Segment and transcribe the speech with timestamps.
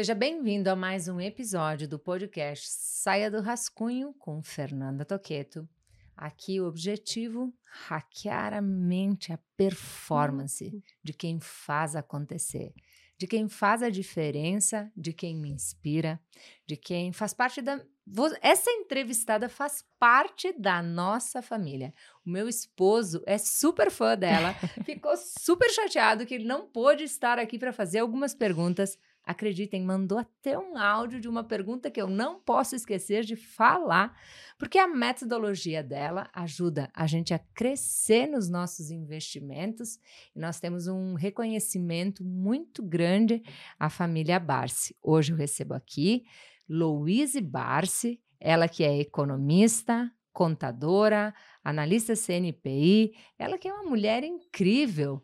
[0.00, 5.68] Seja bem-vindo a mais um episódio do podcast Saia do Rascunho com Fernanda Toqueto.
[6.16, 7.52] Aqui o objetivo
[7.86, 10.80] hackear a mente, a performance uhum.
[11.04, 12.72] de quem faz acontecer,
[13.18, 16.18] de quem faz a diferença, de quem me inspira,
[16.66, 17.78] de quem faz parte da
[18.40, 21.92] essa entrevistada faz parte da nossa família.
[22.24, 27.38] O meu esposo é super fã dela, ficou super chateado que ele não pôde estar
[27.38, 32.08] aqui para fazer algumas perguntas acreditem, mandou até um áudio de uma pergunta que eu
[32.08, 34.16] não posso esquecer de falar,
[34.58, 39.98] porque a metodologia dela ajuda a gente a crescer nos nossos investimentos
[40.34, 43.42] e nós temos um reconhecimento muito grande
[43.78, 44.96] à família Barsi.
[45.02, 46.24] Hoje eu recebo aqui
[46.68, 55.22] Louise Barsi, ela que é economista, contadora, analista CNPI, ela que é uma mulher incrível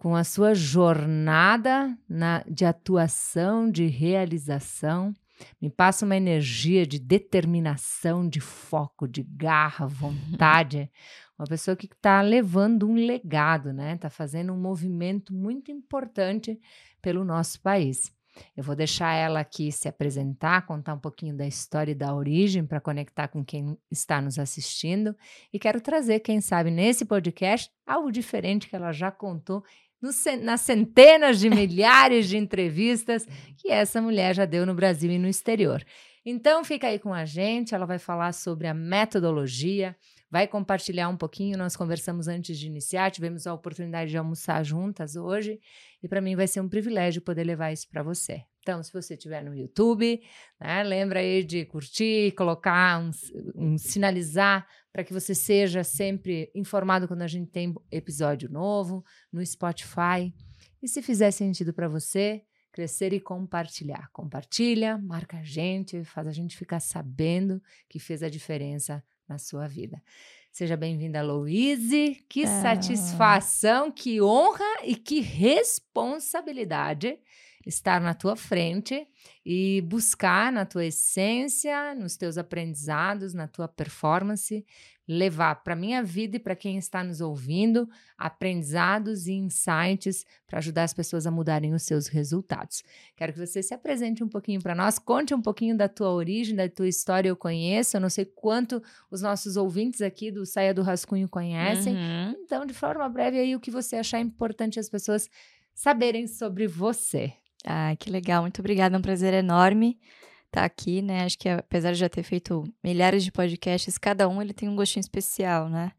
[0.00, 5.14] com a sua jornada na, de atuação, de realização.
[5.60, 10.90] Me passa uma energia de determinação, de foco, de garra, vontade.
[11.38, 13.94] Uma pessoa que está levando um legado, né?
[13.94, 16.58] Está fazendo um movimento muito importante
[17.00, 18.10] pelo nosso país.
[18.56, 22.64] Eu vou deixar ela aqui se apresentar, contar um pouquinho da história e da origem
[22.64, 25.16] para conectar com quem está nos assistindo.
[25.52, 29.64] E quero trazer, quem sabe, nesse podcast, algo diferente que ela já contou
[30.00, 35.28] nas centenas de milhares de entrevistas que essa mulher já deu no Brasil e no
[35.28, 35.84] exterior.
[36.24, 39.96] Então, fica aí com a gente, ela vai falar sobre a metodologia,
[40.30, 41.58] vai compartilhar um pouquinho.
[41.58, 45.58] Nós conversamos antes de iniciar, tivemos a oportunidade de almoçar juntas hoje,
[46.02, 48.42] e para mim vai ser um privilégio poder levar isso para você.
[48.60, 50.20] Então, se você estiver no YouTube,
[50.60, 53.10] né, lembra aí de curtir, colocar, um,
[53.56, 59.44] um sinalizar para que você seja sempre informado quando a gente tem episódio novo no
[59.44, 60.34] Spotify.
[60.82, 62.42] E se fizer sentido para você,
[62.72, 64.08] crescer e compartilhar.
[64.12, 69.66] Compartilha, marca a gente, faz a gente ficar sabendo que fez a diferença na sua
[69.68, 70.02] vida.
[70.50, 72.24] Seja bem-vinda, Louise.
[72.28, 72.62] Que ah.
[72.62, 77.18] satisfação, que honra e que responsabilidade
[77.66, 79.06] estar na tua frente
[79.44, 84.64] e buscar na tua essência, nos teus aprendizados, na tua performance,
[85.06, 90.84] levar para minha vida e para quem está nos ouvindo aprendizados e insights para ajudar
[90.84, 92.84] as pessoas a mudarem os seus resultados.
[93.16, 96.54] Quero que você se apresente um pouquinho para nós, conte um pouquinho da tua origem,
[96.54, 97.28] da tua história.
[97.28, 101.96] Eu conheço, eu não sei quanto os nossos ouvintes aqui do Saia do Rascunho conhecem.
[101.96, 102.36] Uhum.
[102.44, 105.28] Então, de forma breve aí o que você achar importante as pessoas
[105.74, 107.32] saberem sobre você.
[107.64, 109.98] Ah, que legal, muito obrigada, é um prazer enorme
[110.46, 111.24] estar tá aqui, né?
[111.24, 114.76] Acho que apesar de já ter feito milhares de podcasts, cada um ele tem um
[114.76, 115.92] gostinho especial, né?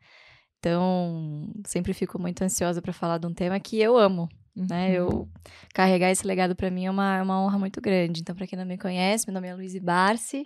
[0.60, 4.68] Então, sempre fico muito ansiosa para falar de um tema que eu amo, uhum.
[4.70, 4.92] né?
[4.94, 5.30] Eu uhum.
[5.74, 8.22] carregar esse legado para mim é uma, é uma honra muito grande.
[8.22, 10.46] Então, para quem não me conhece, meu nome é Luiz Barsi,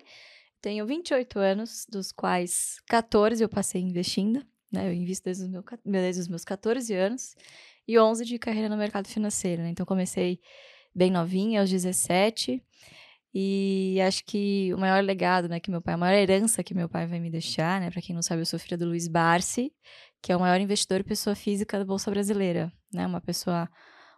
[0.61, 4.87] tenho 28 anos, dos quais 14 eu passei investindo, né?
[4.87, 7.35] Eu invisto desde os, meu, desde os meus 14 anos
[7.87, 9.69] e 11 de carreira no mercado financeiro, né?
[9.69, 10.39] Então, comecei
[10.95, 12.63] bem novinha, aos 17.
[13.33, 16.87] E acho que o maior legado, né, que meu pai, a maior herança que meu
[16.87, 19.73] pai vai me deixar, né, para quem não sabe, eu sou filha do Luiz Barsi,
[20.21, 23.69] que é o maior investidor e pessoa física da Bolsa Brasileira, né, uma pessoa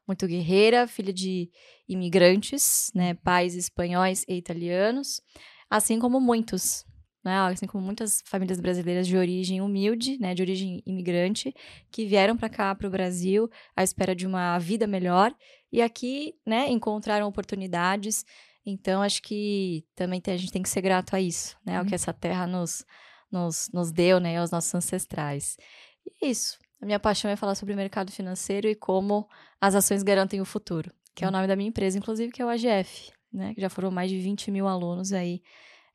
[0.07, 1.49] muito guerreira, filha de
[1.89, 5.19] imigrantes, né, pais espanhóis e italianos,
[5.67, 6.85] assim como muitos,
[7.27, 11.53] né, assim como muitas famílias brasileiras de origem humilde, né, de origem imigrante,
[11.91, 15.35] que vieram para cá, para o Brasil, à espera de uma vida melhor
[15.69, 18.23] e aqui, né, encontraram oportunidades.
[18.65, 21.77] Então, acho que também a gente tem que ser grato a isso, né?
[21.77, 21.95] Ao que uhum.
[21.95, 22.85] essa terra nos,
[23.31, 24.37] nos, nos deu, né?
[24.37, 25.57] Aos nossos ancestrais.
[26.05, 26.57] E é isso.
[26.81, 29.27] A minha paixão é falar sobre o mercado financeiro e como
[29.59, 31.35] as ações garantem o futuro, que é o uhum.
[31.35, 33.53] nome da minha empresa, inclusive, que é o AGF, né?
[33.53, 35.41] Que já foram mais de 20 mil alunos aí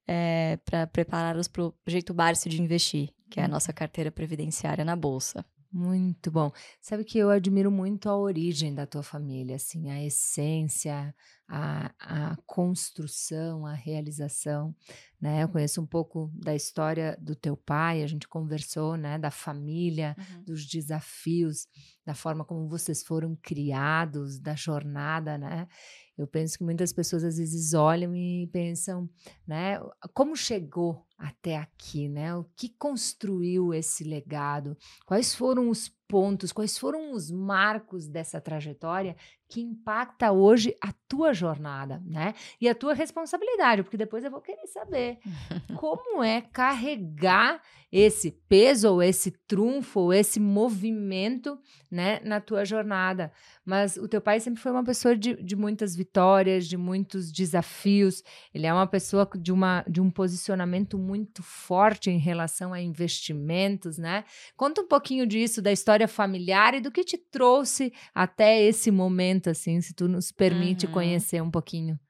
[0.07, 4.85] é, para prepará-los para o jeito Barsi de investir, que é a nossa carteira previdenciária
[4.85, 5.45] na Bolsa.
[5.73, 6.53] Muito bom.
[6.81, 11.15] Sabe que eu admiro muito a origem da tua família, assim, a essência,
[11.55, 14.75] a, a construção, a realização,
[15.21, 15.43] né?
[15.43, 19.19] Eu conheço um pouco da história do teu pai, a gente conversou, né?
[19.19, 20.45] Da família, uhum.
[20.45, 21.69] dos desafios,
[22.07, 25.69] da forma como vocês foram criados, da jornada, né?
[26.17, 29.07] Eu penso que muitas pessoas às vezes olham e pensam,
[29.47, 29.79] né?
[30.15, 32.35] Como chegou até aqui, né?
[32.35, 34.75] O que construiu esse legado?
[35.05, 39.17] Quais foram os pontos, quais foram os marcos dessa trajetória
[39.49, 42.35] que impacta hoje a tua jornada, né?
[42.61, 45.21] E a tua responsabilidade, porque depois eu vou querer saber
[45.75, 47.63] como é carregar
[47.93, 51.59] esse peso ou esse trunfo ou esse movimento,
[51.91, 53.31] né, na tua jornada.
[53.67, 58.23] Mas o teu pai sempre foi uma pessoa de, de muitas vitórias, de muitos desafios.
[58.55, 63.99] Ele é uma pessoa de, uma, de um posicionamento muito forte em relação a investimentos,
[63.99, 64.25] né?
[64.57, 69.51] Conta um pouquinho disso, da história familiar e do que te trouxe até esse momento,
[69.51, 70.93] assim, se tu nos permite uhum.
[70.93, 72.01] conhecer um pouquinho.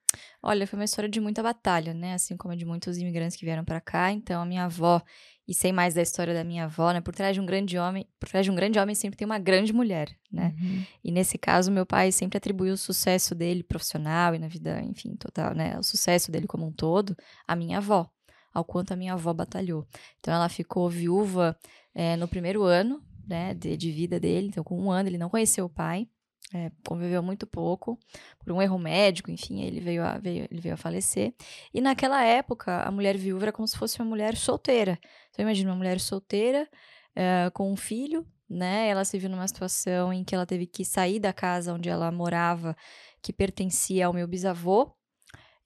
[0.43, 2.15] Olha, foi uma história de muita batalha, né?
[2.15, 4.13] Assim como a de muitos imigrantes que vieram para cá.
[4.13, 5.03] Então, a minha avó,
[5.47, 7.01] e sei mais da história da minha avó, né?
[7.01, 9.39] Por trás de um grande homem, por trás de um grande homem sempre tem uma
[9.39, 10.55] grande mulher, né?
[10.61, 10.85] Uhum.
[11.03, 15.17] E nesse caso, meu pai sempre atribuiu o sucesso dele profissional e na vida, enfim,
[15.17, 15.79] total, né?
[15.79, 17.17] O sucesso dele como um todo
[17.47, 18.09] à minha avó,
[18.55, 19.87] ao quanto a minha avó batalhou.
[20.21, 21.57] Então, ela ficou viúva
[21.95, 24.49] é, no primeiro ano, né, de, de vida dele.
[24.49, 26.09] Então, com um ano, ele não conheceu o pai
[26.55, 27.99] é, conviveu muito pouco,
[28.39, 31.35] por um erro médico, enfim, ele veio, a, veio, ele veio a falecer.
[31.73, 34.99] E naquela época, a mulher viúva era como se fosse uma mulher solteira.
[35.31, 36.69] Então, imagina uma mulher solteira,
[37.17, 38.89] é, com um filho, né?
[38.89, 42.13] Ela se viu numa situação em que ela teve que sair da casa onde ela
[42.13, 42.77] morava,
[43.23, 44.95] que pertencia ao meu bisavô.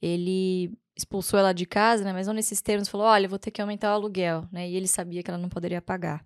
[0.01, 2.13] Ele expulsou ela de casa, né?
[2.13, 4.69] Mas não nesses termos, falou: olha, vou ter que aumentar o aluguel, né?
[4.69, 6.25] E ele sabia que ela não poderia pagar.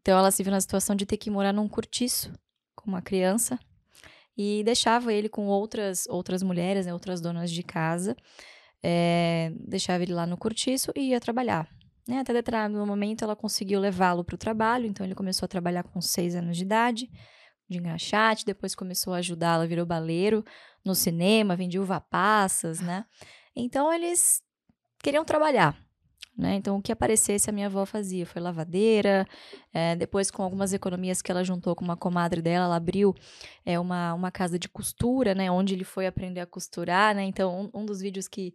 [0.00, 2.32] Então, ela se viu na situação de ter que morar num cortiço
[2.74, 3.58] com uma criança
[4.36, 8.16] e deixava ele com outras outras mulheres, né, outras donas de casa,
[8.82, 11.68] é, deixava ele lá no cortiço e ia trabalhar.
[12.06, 12.18] Né?
[12.18, 16.00] Até determinado momento ela conseguiu levá-lo para o trabalho, então ele começou a trabalhar com
[16.00, 17.10] seis anos de idade,
[17.68, 20.44] de engraxate, depois começou a ajudá-la, virou baleiro
[20.84, 23.06] no cinema, vendia uva passas, né?
[23.56, 24.42] Então eles
[25.02, 25.83] queriam trabalhar.
[26.36, 26.56] Né?
[26.56, 28.26] Então, o que aparecesse, a minha avó fazia.
[28.26, 29.24] Foi lavadeira,
[29.72, 33.14] é, depois, com algumas economias que ela juntou com uma comadre dela, ela abriu
[33.64, 35.48] é, uma, uma casa de costura, né?
[35.50, 37.22] Onde ele foi aprender a costurar, né?
[37.22, 38.52] Então, um, um, dos vídeos que,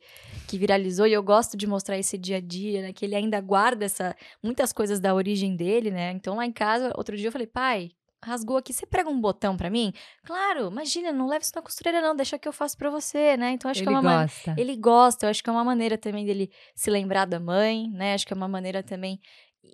[0.47, 2.93] que viralizou, e eu gosto de mostrar esse dia a dia, né?
[2.93, 6.11] Que ele ainda guarda essa, muitas coisas da origem dele, né?
[6.11, 7.91] Então, lá em casa, outro dia eu falei, pai,
[8.23, 9.93] rasgou aqui, você prega um botão para mim?
[10.23, 13.51] Claro, imagina, não leva isso na costureira não, deixa que eu faço para você, né?
[13.51, 14.55] Então acho ele que é uma gosta.
[14.57, 18.13] ele gosta, eu acho que é uma maneira também dele se lembrar da mãe, né?
[18.13, 19.19] Acho que é uma maneira também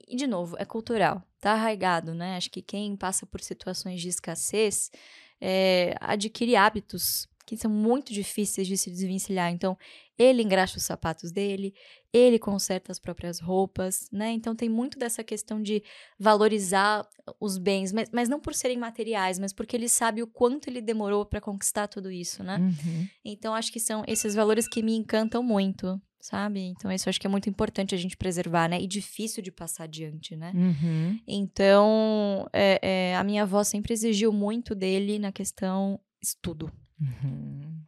[0.08, 2.38] e de novo, é cultural, tá arraigado, né?
[2.38, 4.92] Acho que quem passa por situações de escassez
[5.40, 9.52] é, adquire hábitos que são muito difíceis de se desvencilhar.
[9.52, 9.78] Então,
[10.18, 11.74] ele engraxa os sapatos dele,
[12.12, 14.32] ele conserta as próprias roupas, né?
[14.32, 15.84] Então, tem muito dessa questão de
[16.18, 17.08] valorizar
[17.40, 20.82] os bens, mas, mas não por serem materiais, mas porque ele sabe o quanto ele
[20.82, 22.58] demorou para conquistar tudo isso, né?
[22.58, 23.08] Uhum.
[23.24, 26.62] Então, acho que são esses valores que me encantam muito, sabe?
[26.62, 28.82] Então, isso eu acho que é muito importante a gente preservar, né?
[28.82, 30.52] E difícil de passar adiante, né?
[30.56, 31.20] Uhum.
[31.28, 36.72] Então, é, é, a minha avó sempre exigiu muito dele na questão estudo.
[37.00, 37.82] Uhum.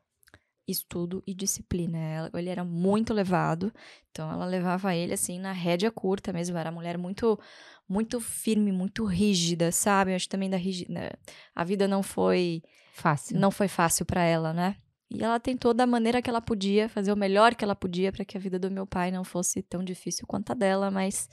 [0.67, 2.29] Estudo e disciplina.
[2.33, 3.73] Ele era muito levado,
[4.11, 6.57] então ela levava ele assim na rédea curta mesmo.
[6.57, 7.39] Era uma mulher muito,
[7.87, 10.11] muito firme, muito rígida, sabe?
[10.11, 10.93] Eu acho também da rígida.
[10.93, 11.09] Né,
[11.55, 12.61] a vida não foi
[12.91, 13.39] fácil.
[13.39, 14.75] Não foi fácil para ela, né?
[15.09, 18.25] E ela tentou da maneira que ela podia, fazer o melhor que ela podia para
[18.25, 21.29] que a vida do meu pai não fosse tão difícil quanto a dela, mas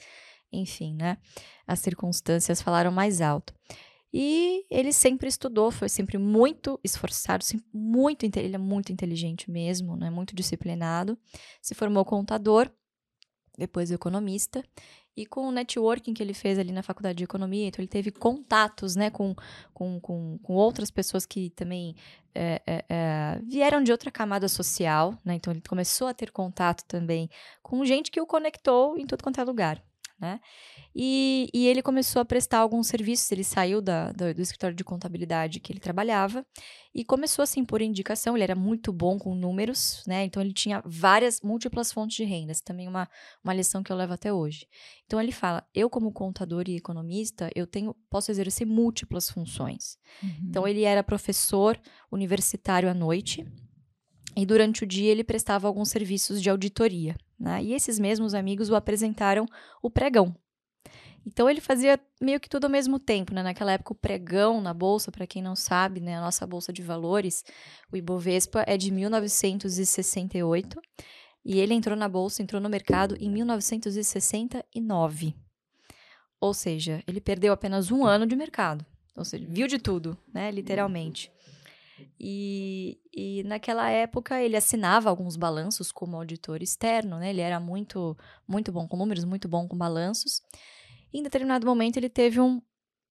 [0.53, 1.19] enfim, né?
[1.67, 3.53] As circunstâncias falaram mais alto.
[4.16, 9.96] E ele sempre estudou, foi sempre muito esforçado, sempre muito ele é muito inteligente mesmo,
[9.96, 10.08] né?
[10.08, 11.19] Muito disciplinado.
[11.60, 12.70] Se formou contador,
[13.58, 14.62] depois economista.
[15.17, 18.12] E com o networking que ele fez ali na faculdade de economia, então ele teve
[18.12, 19.34] contatos, né, com,
[19.72, 21.96] com, com, com outras pessoas que também
[22.32, 25.34] é, é, é, vieram de outra camada social, né?
[25.34, 27.29] Então ele começou a ter contato também
[27.65, 29.82] com gente que o conectou em tudo quanto é lugar
[30.19, 30.41] né?
[30.94, 34.85] E, e ele começou a prestar alguns serviços, ele saiu da, do, do, escritório de
[34.85, 36.47] contabilidade que ele trabalhava
[36.94, 40.25] e começou assim por indicação, ele era muito bom com números, né?
[40.25, 43.09] Então ele tinha várias, múltiplas fontes de rendas, também uma,
[43.43, 44.69] uma lição que eu levo até hoje.
[45.05, 49.99] Então ele fala, eu como contador e economista, eu tenho, posso exercer múltiplas funções.
[50.23, 50.47] Uhum.
[50.49, 51.79] Então ele era professor
[52.11, 53.44] universitário à noite,
[54.37, 57.17] e durante o dia ele prestava alguns serviços de auditoria.
[57.38, 57.62] Né?
[57.62, 59.46] E esses mesmos amigos o apresentaram
[59.82, 60.34] o pregão.
[61.26, 63.41] Então ele fazia meio que tudo ao mesmo tempo, né?
[63.43, 66.82] Naquela época o pregão na bolsa, para quem não sabe, né, a nossa bolsa de
[66.82, 67.43] valores,
[67.91, 70.79] o Ibovespa é de 1968
[71.44, 75.34] e ele entrou na bolsa, entrou no mercado em 1969.
[76.41, 78.84] Ou seja, ele perdeu apenas um ano de mercado.
[79.17, 80.50] Ou seja, viu de tudo, né?
[80.50, 81.32] Literalmente.
[82.19, 87.31] E, e naquela época ele assinava alguns balanços como auditor externo, né?
[87.31, 90.43] Ele era muito, muito bom com números, muito bom com balanços.
[91.13, 92.60] E em determinado momento ele teve um,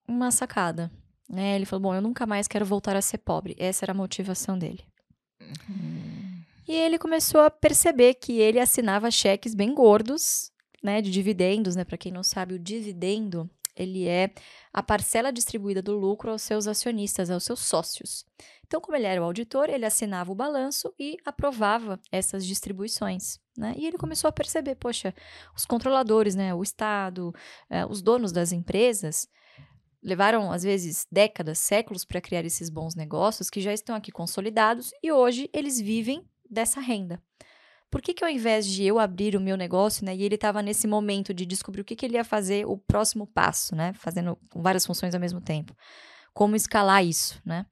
[0.07, 0.91] uma sacada,
[1.29, 1.55] né?
[1.55, 3.55] Ele falou: "Bom, eu nunca mais quero voltar a ser pobre".
[3.57, 4.83] Essa era a motivação dele.
[5.41, 6.43] Uhum.
[6.67, 11.85] E ele começou a perceber que ele assinava cheques bem gordos né, de dividendos, né?
[11.85, 14.33] Para quem não sabe, o dividendo ele é
[14.71, 18.25] a parcela distribuída do lucro aos seus acionistas, aos seus sócios.
[18.65, 23.39] Então, como ele era o auditor, ele assinava o balanço e aprovava essas distribuições.
[23.57, 23.75] Né?
[23.77, 25.13] E ele começou a perceber, poxa,
[25.55, 27.33] os controladores, né, o Estado,
[27.69, 29.27] eh, os donos das empresas,
[30.01, 34.91] levaram às vezes décadas, séculos para criar esses bons negócios que já estão aqui consolidados
[35.01, 37.21] e hoje eles vivem dessa renda.
[37.93, 40.63] Por que, que ao invés de eu abrir o meu negócio, né, e ele estava
[40.63, 44.35] nesse momento de descobrir o que, que ele ia fazer, o próximo passo, né, fazendo
[44.55, 45.77] várias funções ao mesmo tempo,
[46.33, 47.67] como escalar isso, né?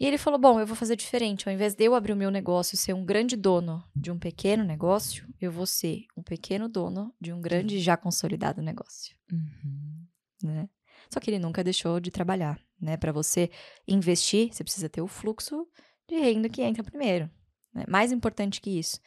[0.00, 1.46] E ele falou: Bom, eu vou fazer diferente.
[1.46, 4.18] Ao invés de eu abrir o meu negócio e ser um grande dono de um
[4.18, 9.14] pequeno negócio, eu vou ser um pequeno dono de um grande já consolidado negócio.
[9.30, 10.06] Uhum.
[10.42, 10.70] Né?
[11.12, 12.58] Só que ele nunca deixou de trabalhar.
[12.80, 12.96] Né?
[12.96, 13.50] Para você
[13.86, 15.68] investir, você precisa ter o fluxo
[16.08, 17.30] de renda que entra primeiro.
[17.74, 17.84] Né?
[17.88, 18.98] Mais importante que isso.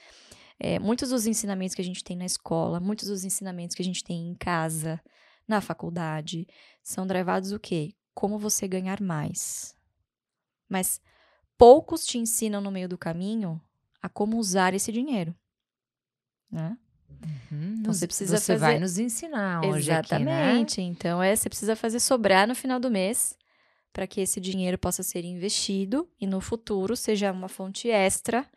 [0.60, 3.86] É, muitos dos ensinamentos que a gente tem na escola, muitos dos ensinamentos que a
[3.86, 5.00] gente tem em casa,
[5.48, 6.48] na faculdade,
[6.84, 7.94] são drivados o quê?
[8.14, 9.76] Como você ganhar mais.
[10.68, 11.00] Mas
[11.58, 13.62] poucos te ensinam no meio do caminho
[14.02, 15.36] a como usar esse dinheiro.
[16.52, 16.78] Né?
[17.52, 18.60] Uhum, então você precisa você fazer...
[18.60, 20.74] vai nos ensinar hoje Exatamente.
[20.74, 20.88] Aqui, né?
[20.88, 23.36] Então é, você precisa fazer sobrar no final do mês
[23.92, 28.48] para que esse dinheiro possa ser investido e no futuro seja uma fonte extra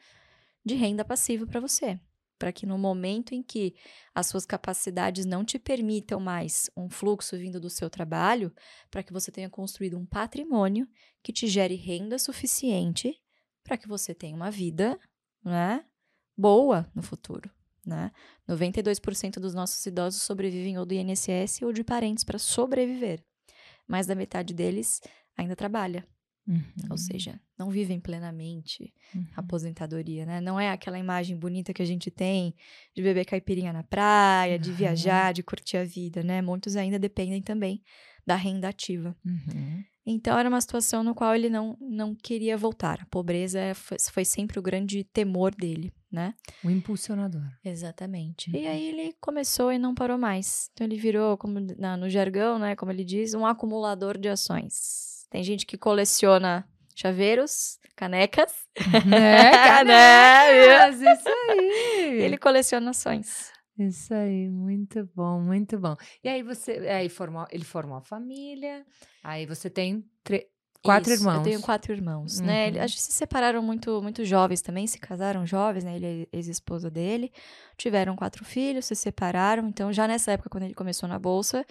[0.64, 1.98] de renda passiva para você
[2.40, 3.74] para que no momento em que
[4.14, 8.50] as suas capacidades não te permitam mais um fluxo vindo do seu trabalho,
[8.90, 10.88] para que você tenha construído um patrimônio
[11.22, 13.14] que te gere renda suficiente
[13.62, 14.98] para que você tenha uma vida,
[15.44, 15.84] né,
[16.34, 17.50] boa no futuro,
[17.84, 18.10] né?
[18.48, 23.22] 92% dos nossos idosos sobrevivem ou do INSS ou de parentes para sobreviver.
[23.86, 25.02] Mais da metade deles
[25.36, 26.08] ainda trabalha,
[26.48, 26.62] Uhum.
[26.90, 29.26] Ou seja, não vivem plenamente uhum.
[29.36, 30.40] a aposentadoria, né?
[30.40, 32.54] Não é aquela imagem bonita que a gente tem
[32.94, 36.42] de beber caipirinha na praia, de viajar, de curtir a vida, né?
[36.42, 37.82] Muitos ainda dependem também
[38.26, 39.16] da renda ativa.
[39.24, 39.84] Uhum.
[40.04, 43.00] Então era uma situação no qual ele não, não queria voltar.
[43.02, 46.34] A pobreza foi, foi sempre o grande temor dele, né?
[46.64, 47.44] O impulsionador.
[47.64, 48.50] Exatamente.
[48.50, 50.70] E aí ele começou e não parou mais.
[50.72, 52.74] Então ele virou, como na, no jargão, né?
[52.74, 55.19] Como ele diz, um acumulador de ações.
[55.30, 58.52] Tem gente que coleciona chaveiros, canecas.
[59.14, 62.22] É, canecas, isso aí.
[62.22, 63.52] Ele coleciona ações.
[63.78, 65.96] Isso aí, muito bom, muito bom.
[66.22, 68.84] E aí você, aí formou, ele formou a família,
[69.24, 70.04] aí você tem
[70.82, 71.38] quatro Isso, irmãos.
[71.38, 72.46] Eu tenho quatro irmãos, uhum.
[72.46, 72.68] né?
[72.68, 75.96] Eles se separaram muito, muito jovens também, se casaram jovens, né?
[75.96, 77.32] Ele é ex-esposa dele,
[77.78, 79.66] tiveram quatro filhos, se separaram.
[79.68, 81.64] Então, já nessa época, quando ele começou na bolsa,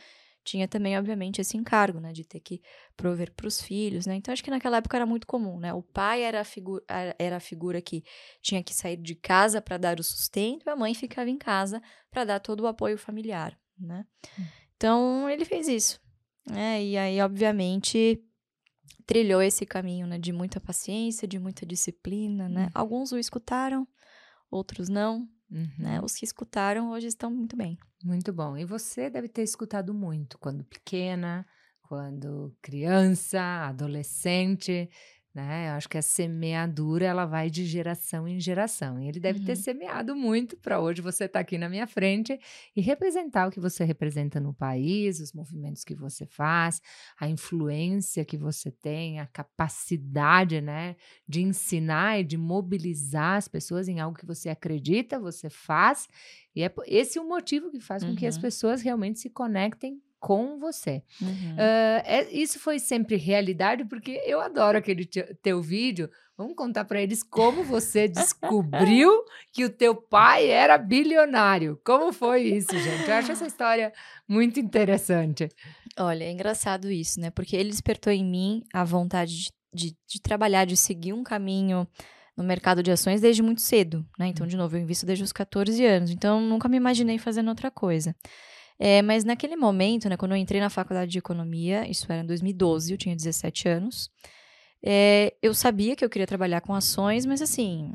[0.50, 2.62] tinha também, obviamente, esse encargo, né, de ter que
[2.98, 4.16] prover para os filhos, né?
[4.16, 5.74] Então acho que naquela época era muito comum, né?
[5.74, 6.84] O pai era a figura,
[7.20, 8.04] era a figura que
[8.42, 11.82] tinha que sair de casa para dar o sustento e a mãe ficava em casa
[12.10, 14.06] para dar todo o apoio familiar, né?
[14.40, 14.44] Hum.
[14.76, 16.02] Então ele fez isso,
[16.50, 16.84] né?
[16.84, 18.20] E aí, obviamente,
[19.06, 22.68] trilhou esse caminho, né, de muita paciência, de muita disciplina, né?
[22.68, 22.72] Hum.
[22.74, 23.88] Alguns o escutaram,
[24.50, 25.28] outros não?
[25.52, 25.70] Uhum.
[25.78, 26.02] Né?
[26.02, 27.78] Os que escutaram hoje estão muito bem.
[28.04, 28.58] Muito bom.
[28.58, 31.46] E você deve ter escutado muito quando pequena,
[31.82, 34.90] quando criança, adolescente
[35.34, 35.70] né?
[35.70, 39.00] Eu acho que a semeadura ela vai de geração em geração.
[39.00, 39.46] E ele deve uhum.
[39.46, 42.40] ter semeado muito para hoje você estar tá aqui na minha frente
[42.76, 46.82] e representar o que você representa no país, os movimentos que você faz,
[47.20, 50.96] a influência que você tem, a capacidade, né,
[51.28, 56.08] de ensinar e de mobilizar as pessoas em algo que você acredita, você faz.
[56.56, 58.42] E é esse é o motivo que faz com que as uhum.
[58.42, 61.02] pessoas realmente se conectem com você.
[61.22, 61.54] Uhum.
[61.54, 66.10] Uh, é, isso foi sempre realidade, porque eu adoro aquele teu vídeo.
[66.38, 69.12] Vamos contar para eles como você descobriu
[69.52, 71.80] que o teu pai era bilionário.
[71.84, 73.10] Como foi isso, gente?
[73.10, 73.92] Eu acho essa história
[74.28, 75.50] muito interessante.
[75.98, 77.30] Olha, é engraçado isso, né?
[77.30, 81.86] Porque ele despertou em mim a vontade de, de, de trabalhar, de seguir um caminho
[82.38, 84.28] no mercado de ações desde muito cedo, né?
[84.28, 86.10] Então, de novo, eu invisto desde os 14 anos.
[86.10, 88.16] Então, nunca me imaginei fazendo outra coisa.
[88.80, 92.26] É, mas naquele momento, né, quando eu entrei na faculdade de economia, isso era em
[92.26, 94.10] 2012, eu tinha 17 anos,
[94.82, 97.94] é, eu sabia que eu queria trabalhar com ações, mas assim,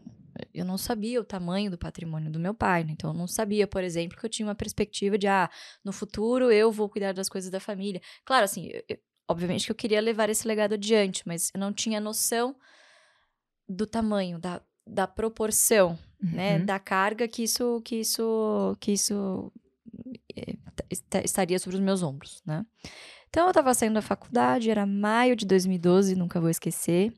[0.53, 2.93] eu não sabia o tamanho do patrimônio do meu pai, né?
[2.93, 5.49] então eu não sabia, por exemplo, que eu tinha uma perspectiva de, ah,
[5.83, 8.03] no futuro eu vou cuidar das coisas da família.
[8.23, 11.99] Claro, assim, eu, obviamente que eu queria levar esse legado adiante, mas eu não tinha
[11.99, 12.55] noção
[13.67, 16.59] do tamanho, da, da proporção, né, uhum.
[16.59, 19.51] né, da carga que isso, que isso, que isso
[21.23, 22.65] estaria sobre os meus ombros, né?
[23.29, 27.13] Então eu estava saindo da faculdade, era maio de 2012, nunca vou esquecer.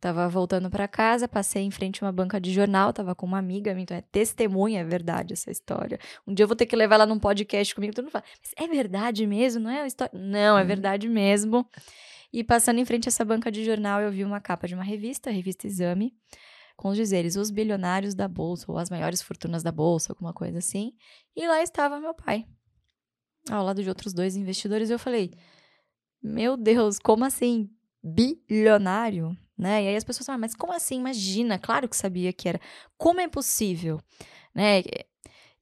[0.00, 3.38] Tava voltando para casa, passei em frente a uma banca de jornal, tava com uma
[3.38, 5.98] amiga minha, então é testemunha, é verdade essa história.
[6.24, 8.52] Um dia eu vou ter que levar ela num podcast comigo, todo mundo fala, mas
[8.56, 10.16] é verdade mesmo, não é uma história?
[10.16, 10.66] Não, é uhum.
[10.68, 11.68] verdade mesmo.
[12.32, 14.84] E passando em frente a essa banca de jornal, eu vi uma capa de uma
[14.84, 16.14] revista, a revista Exame,
[16.78, 20.58] com os dizeres os bilionários da bolsa, ou as maiores fortunas da bolsa, alguma coisa
[20.58, 20.92] assim.
[21.34, 22.46] E lá estava meu pai,
[23.50, 24.88] ao lado de outros dois investidores.
[24.88, 25.32] Eu falei,
[26.22, 27.68] meu Deus, como assim?
[28.00, 29.36] Bilionário?
[29.58, 29.82] Né?
[29.82, 31.00] E aí as pessoas falam, mas como assim?
[31.00, 32.60] Imagina, claro que sabia que era.
[32.96, 34.00] Como é possível?
[34.54, 34.84] Né?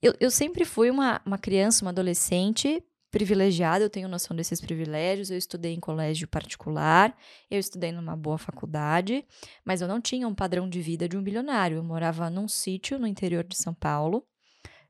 [0.03, 2.85] Eu, eu sempre fui uma, uma criança, uma adolescente
[3.17, 5.31] privilegiada, eu tenho noção desses privilégios.
[5.31, 7.17] Eu estudei em colégio particular,
[7.51, 9.25] eu estudei numa boa faculdade,
[9.65, 11.79] mas eu não tinha um padrão de vida de um bilionário.
[11.79, 14.23] Eu morava num sítio no interior de São Paulo.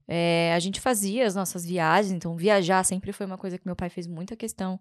[0.09, 3.77] É, a gente fazia as nossas viagens, então viajar sempre foi uma coisa que meu
[3.77, 4.81] pai fez muita questão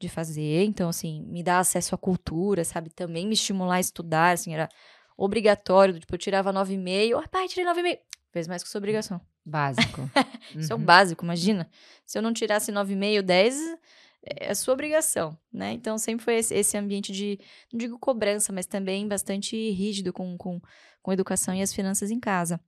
[0.00, 0.64] de fazer.
[0.64, 2.90] Então, assim, me dar acesso à cultura, sabe?
[2.90, 4.68] Também me estimular a estudar, assim, era
[5.16, 5.96] obrigatório.
[6.00, 7.22] Tipo, eu tirava 9,5.
[7.22, 7.98] Ah, pai, tirei 9,5.
[8.32, 9.20] Fez mais que sua obrigação.
[9.44, 10.08] Básico.
[10.56, 10.84] Isso é o uhum.
[10.84, 11.68] básico, imagina.
[12.06, 13.78] Se eu não tirasse 9,5, 10,
[14.22, 15.72] é sua obrigação, né?
[15.72, 17.38] Então sempre foi esse, ambiente de,
[17.72, 20.60] não digo cobrança, mas também bastante rígido com, com,
[21.02, 22.60] com educação e as finanças em casa.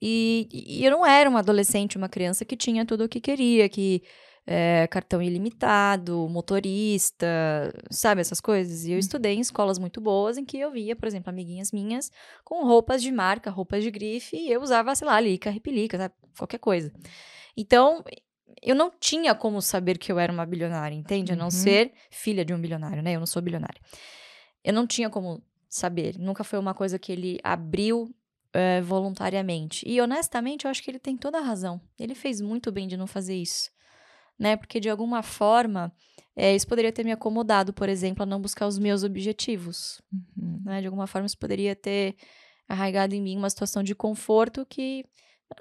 [0.00, 3.68] E, e eu não era uma adolescente, uma criança que tinha tudo o que queria,
[3.68, 4.02] que
[4.46, 7.26] é, cartão ilimitado, motorista,
[7.90, 8.84] sabe, essas coisas.
[8.84, 8.98] E eu uhum.
[8.98, 12.10] estudei em escolas muito boas em que eu via, por exemplo, amiguinhas minhas
[12.44, 16.14] com roupas de marca, roupas de grife, e eu usava, sei lá, lica, repelica, sabe?
[16.36, 16.92] qualquer coisa.
[17.56, 18.02] Então,
[18.62, 21.32] eu não tinha como saber que eu era uma bilionária, entende?
[21.32, 21.50] A não uhum.
[21.50, 23.14] ser filha de um bilionário, né?
[23.14, 23.80] Eu não sou bilionária.
[24.64, 26.18] Eu não tinha como saber.
[26.18, 28.14] Nunca foi uma coisa que ele abriu
[28.52, 29.86] é, voluntariamente.
[29.88, 31.80] E honestamente, eu acho que ele tem toda a razão.
[31.98, 33.70] Ele fez muito bem de não fazer isso
[34.38, 34.56] né?
[34.56, 35.92] Porque de alguma forma
[36.34, 40.00] é, isso poderia ter me acomodado, por exemplo, a não buscar os meus objetivos.
[40.36, 40.62] Uhum.
[40.64, 40.80] Né?
[40.80, 42.16] De alguma forma isso poderia ter
[42.68, 45.04] arraigado em mim uma situação de conforto que.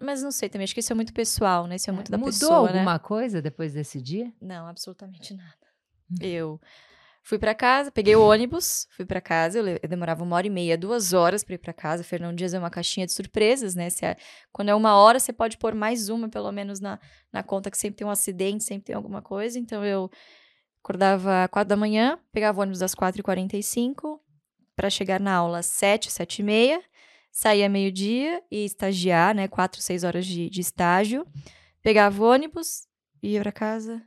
[0.01, 1.75] Mas não sei também, acho que isso é muito pessoal, né?
[1.75, 2.61] Isso é muito é, da mudou pessoa.
[2.61, 2.99] Mudou alguma né?
[2.99, 4.31] coisa depois desse dia?
[4.41, 5.57] Não, absolutamente nada.
[6.09, 6.17] Uhum.
[6.21, 6.61] Eu
[7.23, 9.59] Fui para casa, peguei o ônibus, fui para casa.
[9.59, 12.03] Eu, eu, demorava uma hora e meia, duas horas para ir para casa.
[12.03, 13.87] Fernando Dias é uma caixinha de surpresas, né?
[14.01, 14.17] É,
[14.51, 16.99] quando é uma hora, você pode pôr mais uma, pelo menos, na,
[17.31, 19.59] na conta, que sempre tem um acidente, sempre tem alguma coisa.
[19.59, 20.09] Então eu
[20.83, 24.19] acordava quatro da manhã, pegava o ônibus e quarenta e cinco
[24.75, 26.81] para chegar na aula às sete, sete e meia.
[27.31, 29.47] Saía meio-dia e estagiar, né?
[29.47, 31.25] Quatro, seis horas de, de estágio.
[31.81, 32.87] Pegava o ônibus,
[33.23, 34.01] ia para casa,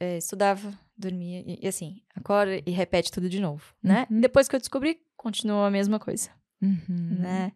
[0.00, 4.06] é, estudava, dormia e, e, assim, acorda e repete tudo de novo, né?
[4.10, 4.20] Uhum.
[4.20, 6.30] Depois que eu descobri, continua a mesma coisa,
[6.62, 7.18] uhum.
[7.18, 7.52] né?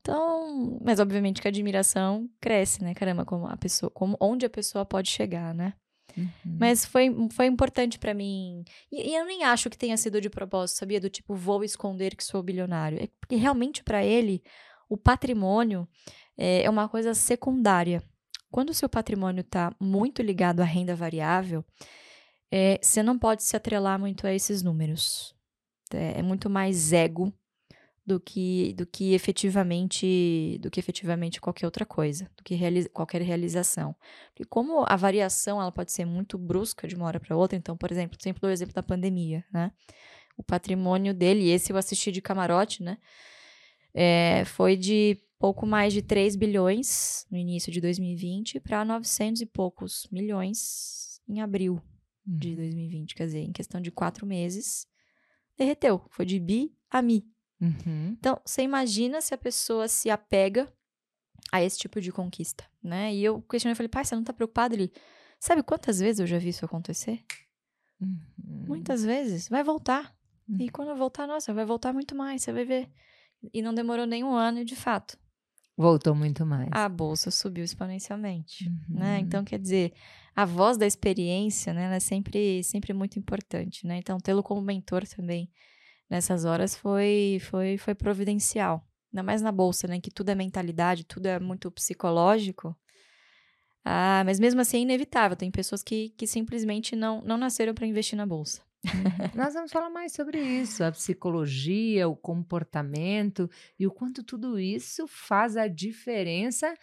[0.00, 2.92] Então, mas obviamente que a admiração cresce, né?
[2.92, 5.74] Caramba, como a pessoa, como onde a pessoa pode chegar, né?
[6.16, 6.56] Uhum.
[6.58, 8.64] Mas foi, foi importante para mim.
[8.90, 11.00] E, e, eu nem acho que tenha sido de propósito, sabia?
[11.00, 13.02] Do tipo, vou esconder que sou bilionário.
[13.02, 14.42] É porque realmente para ele,
[14.88, 15.88] o patrimônio
[16.36, 18.02] é, é uma coisa secundária.
[18.50, 21.64] Quando o seu patrimônio está muito ligado à renda variável,
[22.54, 25.34] é, você não pode se atrelar muito a esses números.
[25.90, 27.32] É, é muito mais ego
[28.04, 33.22] do que do que efetivamente do que efetivamente qualquer outra coisa, do que realiza, qualquer
[33.22, 33.96] realização.
[34.38, 37.74] E como a variação ela pode ser muito brusca de uma hora para outra, então,
[37.74, 39.72] por exemplo, sempre o exemplo da pandemia, né?
[40.36, 42.98] O patrimônio dele, esse eu assisti de camarote, né?
[43.94, 49.46] É, foi de pouco mais de 3 bilhões no início de 2020 para 900 e
[49.46, 51.80] poucos milhões em abril
[52.26, 52.38] uhum.
[52.38, 53.14] de 2020.
[53.14, 54.86] Quer dizer, em questão de quatro meses,
[55.56, 56.04] derreteu.
[56.10, 57.26] Foi de bi a mi.
[57.60, 58.16] Uhum.
[58.18, 60.72] Então, você imagina se a pessoa se apega
[61.50, 63.14] a esse tipo de conquista, né?
[63.14, 64.74] E eu questionei, falei, pai, você não tá preocupado?
[64.74, 64.92] Ele,
[65.38, 67.24] sabe quantas vezes eu já vi isso acontecer?
[68.00, 68.18] Uhum.
[68.66, 69.48] Muitas vezes.
[69.48, 70.14] Vai voltar.
[70.48, 70.68] E uhum.
[70.72, 72.90] quando voltar, nossa, vai voltar muito mais, você vai ver.
[73.52, 75.16] E não demorou nem um ano, e de fato.
[75.76, 76.68] Voltou muito mais.
[76.72, 78.98] A bolsa subiu exponencialmente, uhum.
[78.98, 79.18] né?
[79.20, 79.92] Então, quer dizer,
[80.34, 83.98] a voz da experiência, né, ela é sempre, sempre muito importante, né?
[83.98, 85.50] Então, tê-lo como mentor também
[86.08, 88.86] nessas horas foi, foi, foi providencial.
[89.12, 92.76] Ainda mais na bolsa, né, que tudo é mentalidade, tudo é muito psicológico.
[93.84, 95.36] Ah, mas mesmo assim é inevitável.
[95.36, 98.62] Tem pessoas que, que simplesmente não, não nasceram para investir na bolsa.
[98.84, 99.30] Uhum.
[99.34, 105.06] Nós vamos falar mais sobre isso, a psicologia, o comportamento e o quanto tudo isso
[105.06, 106.74] faz a diferença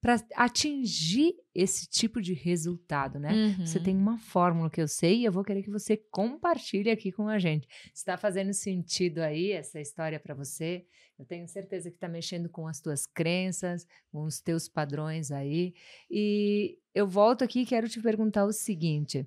[0.00, 3.32] para atingir esse tipo de resultado, né?
[3.32, 3.66] Uhum.
[3.66, 7.10] Você tem uma fórmula que eu sei e eu vou querer que você compartilhe aqui
[7.10, 7.66] com a gente.
[7.94, 10.84] Está fazendo sentido aí essa história para você?
[11.18, 15.74] Eu tenho certeza que está mexendo com as tuas crenças, com os teus padrões aí.
[16.10, 19.26] E eu volto aqui e quero te perguntar o seguinte: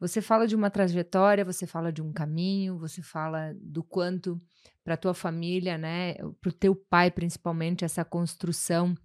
[0.00, 4.40] Você fala de uma trajetória, você fala de um caminho, você fala do quanto
[4.82, 8.96] para tua família, né, para o teu pai principalmente essa construção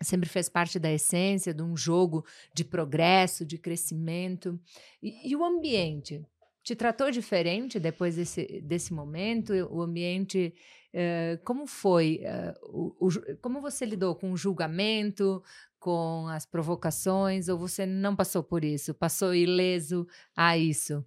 [0.00, 4.58] sempre fez parte da essência de um jogo de progresso, de crescimento.
[5.02, 6.24] E, e o ambiente?
[6.62, 9.52] Te tratou diferente depois desse, desse momento?
[9.70, 10.52] O ambiente,
[10.94, 12.20] uh, como foi?
[12.22, 15.42] Uh, o, o, como você lidou com o julgamento,
[15.78, 18.92] com as provocações, ou você não passou por isso?
[18.92, 20.06] Passou ileso
[20.36, 21.04] a isso?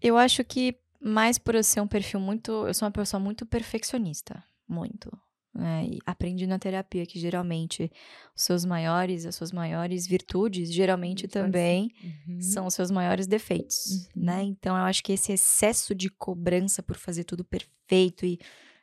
[0.00, 2.66] Eu acho que mais por eu ser um perfil muito.
[2.66, 4.42] Eu sou uma pessoa muito perfeccionista.
[4.68, 5.10] Muito.
[5.56, 5.86] Né?
[5.86, 7.90] E aprendi na terapia que geralmente
[8.36, 11.90] os seus maiores, as suas maiores virtudes, geralmente também
[12.28, 12.40] uhum.
[12.42, 14.24] são os seus maiores defeitos, uhum.
[14.24, 14.42] né?
[14.42, 18.38] Então eu acho que esse excesso de cobrança por fazer tudo perfeito e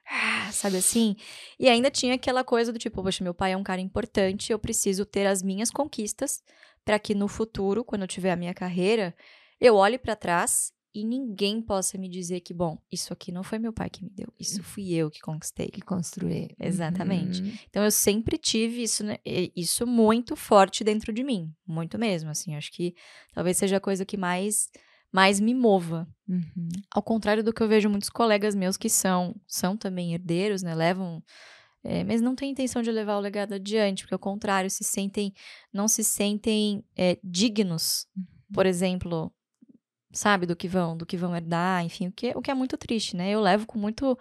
[0.09, 1.15] ah, sabe assim?
[1.59, 4.57] E ainda tinha aquela coisa do tipo, poxa, meu pai é um cara importante, eu
[4.57, 6.41] preciso ter as minhas conquistas
[6.83, 9.15] para que no futuro, quando eu tiver a minha carreira,
[9.61, 13.57] eu olhe para trás e ninguém possa me dizer que, bom, isso aqui não foi
[13.57, 14.63] meu pai que me deu, isso hum.
[14.63, 15.67] fui eu que conquistei.
[15.67, 16.49] Que construí.
[16.59, 17.41] Exatamente.
[17.41, 17.51] Uhum.
[17.69, 19.17] Então eu sempre tive isso, né,
[19.55, 22.95] isso muito forte dentro de mim, muito mesmo, assim, acho que
[23.33, 24.69] talvez seja a coisa que mais
[25.11, 26.07] mais me mova.
[26.27, 26.69] Uhum.
[26.89, 30.73] Ao contrário do que eu vejo muitos colegas meus que são são também herdeiros, né,
[30.73, 31.23] levam
[31.83, 35.33] é, mas não têm intenção de levar o legado adiante, porque ao contrário, se sentem,
[35.71, 38.07] não se sentem é, dignos.
[38.15, 38.23] Uhum.
[38.53, 39.33] Por exemplo,
[40.13, 42.77] sabe, do que vão, do que vão herdar, enfim, o que, o que é muito
[42.77, 43.31] triste, né?
[43.31, 44.17] Eu levo com muito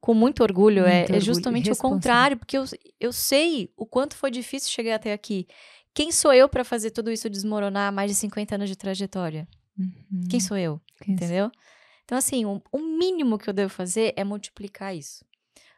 [0.00, 1.16] com muito orgulho, muito é, é orgulho.
[1.16, 2.64] é, justamente o contrário, porque eu,
[3.00, 5.46] eu sei o quanto foi difícil chegar até aqui.
[5.92, 9.48] Quem sou eu para fazer tudo isso desmoronar mais de 50 anos de trajetória?
[9.78, 10.28] Uhum.
[10.30, 10.80] Quem sou eu?
[11.00, 11.50] Quem entendeu?
[12.04, 15.24] Então, assim, o, o mínimo que eu devo fazer é multiplicar isso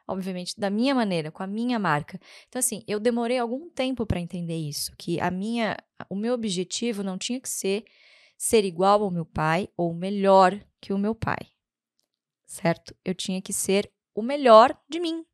[0.09, 2.19] obviamente, da minha maneira, com a minha marca.
[2.49, 5.77] Então, assim, eu demorei algum tempo para entender isso, que a minha,
[6.09, 7.85] o meu objetivo não tinha que ser
[8.39, 11.51] ser igual ao meu pai ou melhor que o meu pai.
[12.47, 12.97] Certo?
[13.05, 15.27] Eu tinha que ser o melhor de mim.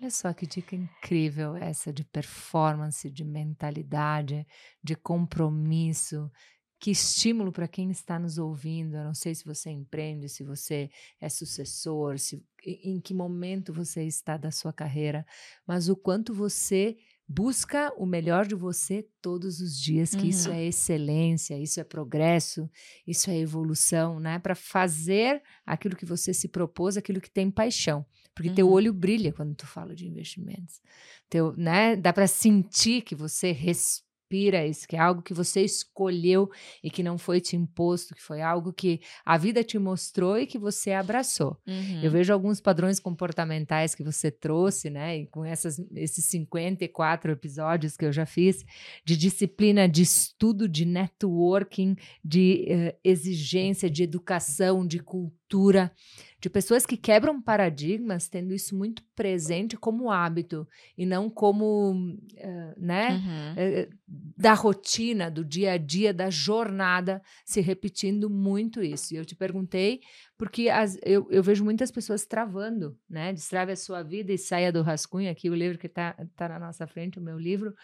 [0.00, 4.46] Olha só que dica incrível essa de performance, de mentalidade,
[4.84, 6.30] de compromisso.
[6.78, 8.96] Que estímulo para quem está nos ouvindo.
[8.96, 10.88] Eu não sei se você empreende, se você
[11.20, 15.26] é sucessor, se, em que momento você está da sua carreira,
[15.66, 16.96] mas o quanto você
[17.28, 20.28] Busca o melhor de você todos os dias, que uhum.
[20.28, 22.70] isso é excelência, isso é progresso,
[23.06, 24.38] isso é evolução, né?
[24.38, 28.06] Para fazer aquilo que você se propôs, aquilo que tem paixão.
[28.34, 28.54] Porque uhum.
[28.54, 30.80] teu olho brilha quando tu fala de investimentos.
[31.28, 31.96] Teu, né?
[31.96, 36.50] Dá para sentir que você respira inspira isso, que é algo que você escolheu
[36.82, 40.46] e que não foi te imposto, que foi algo que a vida te mostrou e
[40.46, 41.56] que você abraçou.
[41.66, 42.02] Uhum.
[42.02, 45.18] Eu vejo alguns padrões comportamentais que você trouxe, né?
[45.18, 48.64] E com essas, esses 54 episódios que eu já fiz,
[49.04, 55.90] de disciplina, de estudo, de networking, de uh, exigência, de educação, de cultura
[56.40, 62.74] de pessoas que quebram paradigmas, tendo isso muito presente como hábito e não como, uh,
[62.76, 63.52] né, uhum.
[63.52, 63.98] uh,
[64.36, 69.12] da rotina, do dia a dia, da jornada, se repetindo muito isso.
[69.12, 70.00] E eu te perguntei,
[70.36, 74.72] porque as, eu, eu vejo muitas pessoas travando, né, destrave a sua vida e saia
[74.72, 77.74] do rascunho, aqui o livro que está tá na nossa frente, o meu livro,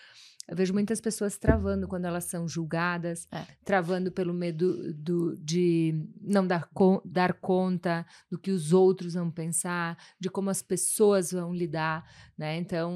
[0.47, 3.47] eu vejo muitas pessoas travando quando elas são julgadas, é.
[3.65, 6.69] travando pelo medo do, de não dar,
[7.05, 12.05] dar conta do que os outros vão pensar, de como as pessoas vão lidar,
[12.37, 12.59] né?
[12.59, 12.93] Então,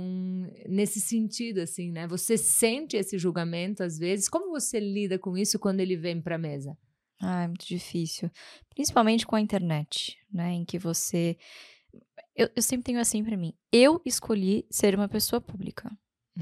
[0.68, 2.06] nesse sentido, assim, né?
[2.06, 4.28] Você sente esse julgamento às vezes.
[4.28, 6.76] Como você lida com isso quando ele vem para a mesa?
[7.20, 8.30] Ah, é muito difícil.
[8.70, 10.52] Principalmente com a internet, né?
[10.52, 11.36] Em que você.
[12.36, 13.54] Eu, eu sempre tenho assim para mim.
[13.72, 15.90] Eu escolhi ser uma pessoa pública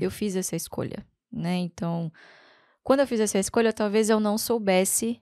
[0.00, 1.56] eu fiz essa escolha, né?
[1.56, 2.12] Então,
[2.82, 5.20] quando eu fiz essa escolha, talvez eu não soubesse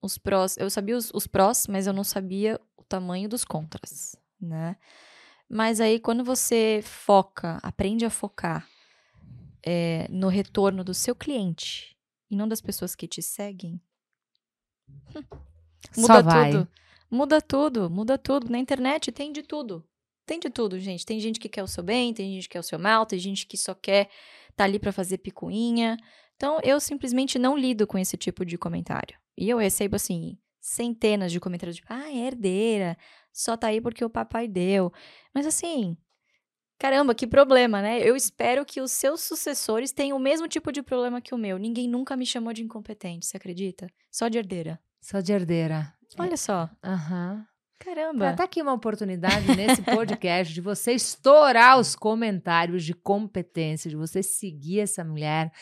[0.00, 0.56] os prós.
[0.56, 4.76] Eu sabia os, os prós, mas eu não sabia o tamanho dos contras, né?
[5.48, 8.66] Mas aí, quando você foca, aprende a focar
[9.62, 11.96] é, no retorno do seu cliente
[12.30, 13.80] e não das pessoas que te seguem,
[15.14, 15.22] hum,
[15.96, 16.68] muda tudo.
[17.10, 18.48] Muda tudo, muda tudo.
[18.48, 19.84] Na internet tem de tudo.
[20.24, 21.04] Tem de tudo, gente.
[21.04, 23.18] Tem gente que quer o seu bem, tem gente que quer o seu mal, tem
[23.18, 24.08] gente que só quer
[24.42, 25.96] estar tá ali para fazer picuinha.
[26.36, 29.16] Então, eu simplesmente não lido com esse tipo de comentário.
[29.36, 32.96] E eu recebo, assim, centenas de comentários tipo, ah, é herdeira,
[33.32, 34.92] só tá aí porque o papai deu.
[35.34, 35.96] Mas, assim,
[36.78, 38.00] caramba, que problema, né?
[38.00, 41.58] Eu espero que os seus sucessores tenham o mesmo tipo de problema que o meu.
[41.58, 43.88] Ninguém nunca me chamou de incompetente, você acredita?
[44.10, 44.80] Só de herdeira.
[45.00, 45.94] Só de herdeira.
[46.18, 46.70] Olha só.
[46.82, 47.36] Aham.
[47.36, 47.51] Uhum.
[47.84, 48.32] Caramba!
[48.34, 54.22] Tá aqui uma oportunidade nesse podcast de você estourar os comentários de competência, de você
[54.22, 55.52] seguir essa mulher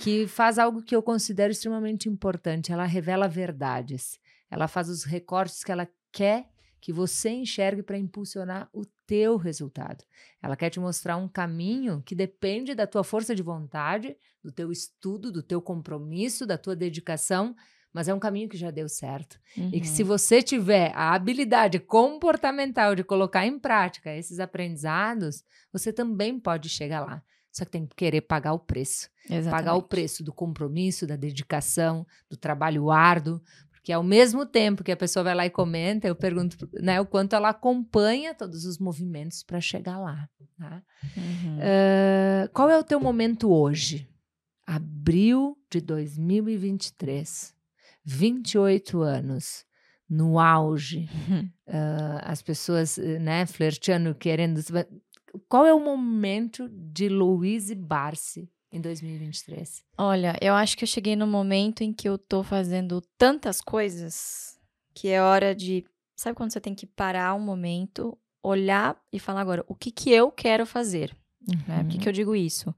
[0.00, 2.72] que faz algo que eu considero extremamente importante.
[2.72, 4.18] Ela revela verdades.
[4.50, 6.48] Ela faz os recortes que ela quer
[6.80, 10.04] que você enxergue para impulsionar o teu resultado.
[10.42, 14.72] Ela quer te mostrar um caminho que depende da tua força de vontade, do teu
[14.72, 17.54] estudo, do teu compromisso, da tua dedicação,
[17.98, 19.40] mas é um caminho que já deu certo.
[19.56, 19.70] Uhum.
[19.72, 20.08] E que se uhum.
[20.10, 27.04] você tiver a habilidade comportamental de colocar em prática esses aprendizados, você também pode chegar
[27.04, 27.20] lá.
[27.50, 29.10] Só que tem que querer pagar o preço.
[29.24, 29.50] Exatamente.
[29.50, 33.42] Pagar o preço do compromisso, da dedicação, do trabalho árduo,
[33.82, 37.06] que ao mesmo tempo que a pessoa vai lá e comenta, eu pergunto né, o
[37.06, 40.28] quanto ela acompanha todos os movimentos para chegar lá.
[40.56, 40.84] Tá?
[41.16, 41.58] Uhum.
[41.58, 44.08] Uh, qual é o teu momento hoje?
[44.64, 47.57] Abril de 2023,
[48.08, 49.66] 28 anos,
[50.08, 51.50] no auge, uhum.
[51.66, 54.62] uh, as pessoas né, flerteando, querendo.
[55.46, 59.84] Qual é o momento de Louise Barsi em 2023?
[59.98, 64.58] Olha, eu acho que eu cheguei no momento em que eu tô fazendo tantas coisas
[64.94, 65.84] que é hora de.
[66.16, 70.10] Sabe quando você tem que parar um momento, olhar e falar agora, o que que
[70.10, 71.14] eu quero fazer?
[71.46, 71.62] Uhum.
[71.68, 71.84] Né?
[71.84, 72.74] Por que, que eu digo isso?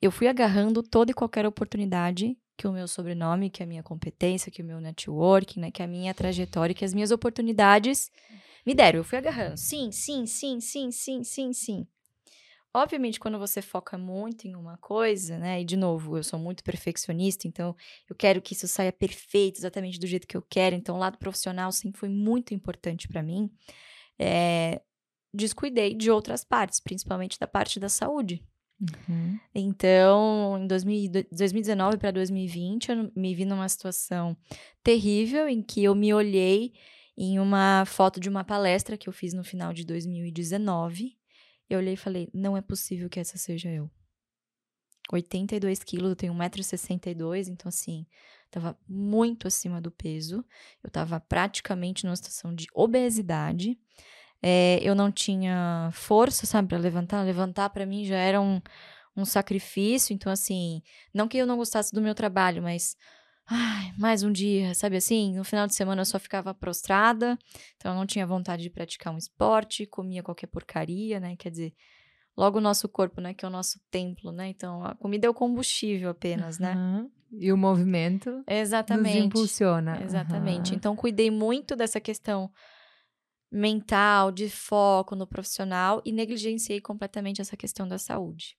[0.00, 4.50] Eu fui agarrando toda e qualquer oportunidade que o meu sobrenome, que a minha competência,
[4.50, 8.10] que o meu network, né, que a minha trajetória, que as minhas oportunidades
[8.66, 8.98] me deram.
[8.98, 9.56] Eu fui agarrando.
[9.56, 11.86] Sim, sim, sim, sim, sim, sim, sim.
[12.74, 15.60] Obviamente, quando você foca muito em uma coisa, né?
[15.60, 17.74] E de novo, eu sou muito perfeccionista, então
[18.10, 20.74] eu quero que isso saia perfeito, exatamente do jeito que eu quero.
[20.74, 23.50] Então, o lado profissional sempre foi muito importante para mim.
[24.18, 24.82] É,
[25.32, 28.44] descuidei de outras partes, principalmente da parte da saúde.
[28.80, 29.38] Uhum.
[29.54, 34.36] Então, em 2000, 2019 para 2020, eu me vi numa situação
[34.82, 36.72] terrível em que eu me olhei
[37.16, 41.18] em uma foto de uma palestra que eu fiz no final de 2019
[41.68, 43.90] eu olhei e falei: não é possível que essa seja eu.
[45.10, 48.06] 82 quilos, eu tenho 1,62m, então assim,
[48.50, 50.44] tava muito acima do peso.
[50.82, 53.78] Eu tava praticamente numa situação de obesidade.
[54.42, 57.22] É, eu não tinha força, sabe, para levantar.
[57.22, 58.60] Levantar para mim já era um,
[59.16, 60.14] um sacrifício.
[60.14, 62.96] Então, assim, não que eu não gostasse do meu trabalho, mas
[63.50, 65.34] ai, mais um dia, sabe assim?
[65.34, 67.38] No final de semana eu só ficava prostrada,
[67.76, 71.34] então eu não tinha vontade de praticar um esporte, comia qualquer porcaria, né?
[71.36, 71.74] Quer dizer,
[72.36, 73.32] logo o nosso corpo, né?
[73.32, 74.48] Que é o nosso templo, né?
[74.48, 76.74] Então a comida é o combustível apenas, né?
[76.74, 77.10] Uhum.
[77.32, 79.16] E o movimento Exatamente.
[79.16, 80.02] nos impulsiona.
[80.02, 80.70] Exatamente.
[80.70, 80.76] Uhum.
[80.76, 82.50] Então cuidei muito dessa questão
[83.50, 88.56] mental, de foco no profissional e negligenciei completamente essa questão da saúde.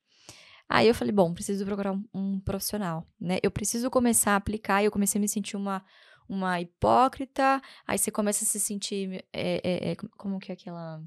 [0.67, 3.39] Aí eu falei, bom, preciso procurar um, um, profissional, né?
[3.41, 4.83] Eu preciso começar a aplicar.
[4.83, 5.83] E eu comecei a me sentir uma,
[6.27, 7.59] uma hipócrita.
[7.87, 11.01] Aí você começa a se sentir, é, é, é, como que é aquela...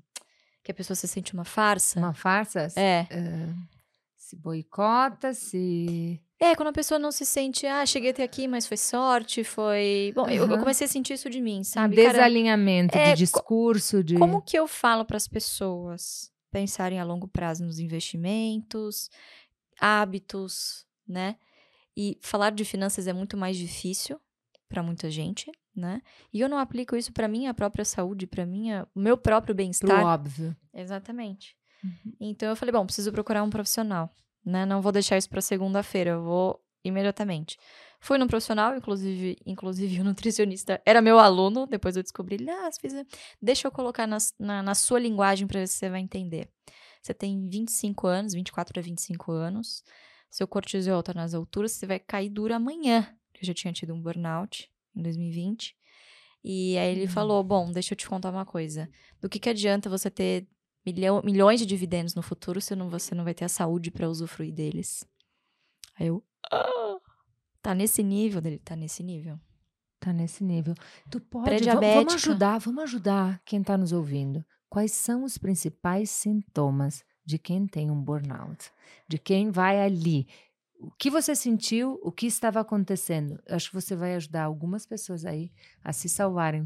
[0.64, 1.98] Que a pessoa se sente uma farsa.
[1.98, 2.68] Uma farsa?
[2.76, 3.02] É.
[3.02, 3.54] Uh,
[4.16, 6.20] se boicota, se...
[6.42, 10.10] É, quando a pessoa não se sente, ah, cheguei até aqui, mas foi sorte, foi.
[10.12, 10.30] Bom, uhum.
[10.30, 11.94] eu, eu, comecei a sentir isso de mim, sabe?
[11.94, 14.16] Um desalinhamento Cara, de é, discurso, de.
[14.18, 19.08] Como que eu falo para as pessoas pensarem a longo prazo nos investimentos,
[19.78, 21.36] hábitos, né?
[21.96, 24.20] E falar de finanças é muito mais difícil
[24.68, 26.02] para muita gente, né?
[26.32, 30.04] E eu não aplico isso para minha própria saúde, para minha, o meu próprio bem-estar.
[30.04, 30.56] óbvio.
[30.74, 31.56] Exatamente.
[31.84, 32.12] Uhum.
[32.18, 34.12] Então eu falei, bom, preciso procurar um profissional,
[34.44, 34.66] né?
[34.66, 37.58] Não vou deixar isso para segunda-feira, eu vou imediatamente.
[38.00, 42.92] Fui num profissional, inclusive, inclusive o nutricionista era meu aluno, depois eu descobri, ah, fiz...
[43.40, 46.48] deixa eu colocar na, na, na sua linguagem para ver se você vai entender.
[47.00, 49.84] Você tem 25 anos, 24 a 25 anos,
[50.30, 53.14] seu cortisol está nas alturas, você vai cair duro amanhã.
[53.34, 55.76] Eu já tinha tido um burnout em 2020.
[56.44, 57.08] E aí ele uhum.
[57.08, 58.88] falou: Bom, deixa eu te contar uma coisa.
[59.20, 60.46] Do que, que adianta você ter
[60.84, 64.08] milhão, milhões de dividendos no futuro se não, você não vai ter a saúde para
[64.08, 65.04] usufruir deles?
[65.98, 66.22] Aí eu.
[66.50, 66.96] Ah,
[67.60, 68.58] tá nesse nível dele?
[68.58, 69.38] Tá nesse nível.
[70.00, 70.74] Tá nesse nível.
[71.10, 71.64] Tu pode.
[71.64, 74.44] Vamos ajudar, vamos ajudar quem tá nos ouvindo.
[74.68, 78.72] Quais são os principais sintomas de quem tem um burnout?
[79.06, 80.26] De quem vai ali?
[80.84, 82.00] O que você sentiu?
[82.02, 83.40] O que estava acontecendo?
[83.46, 86.64] Eu acho que você vai ajudar algumas pessoas aí a se salvarem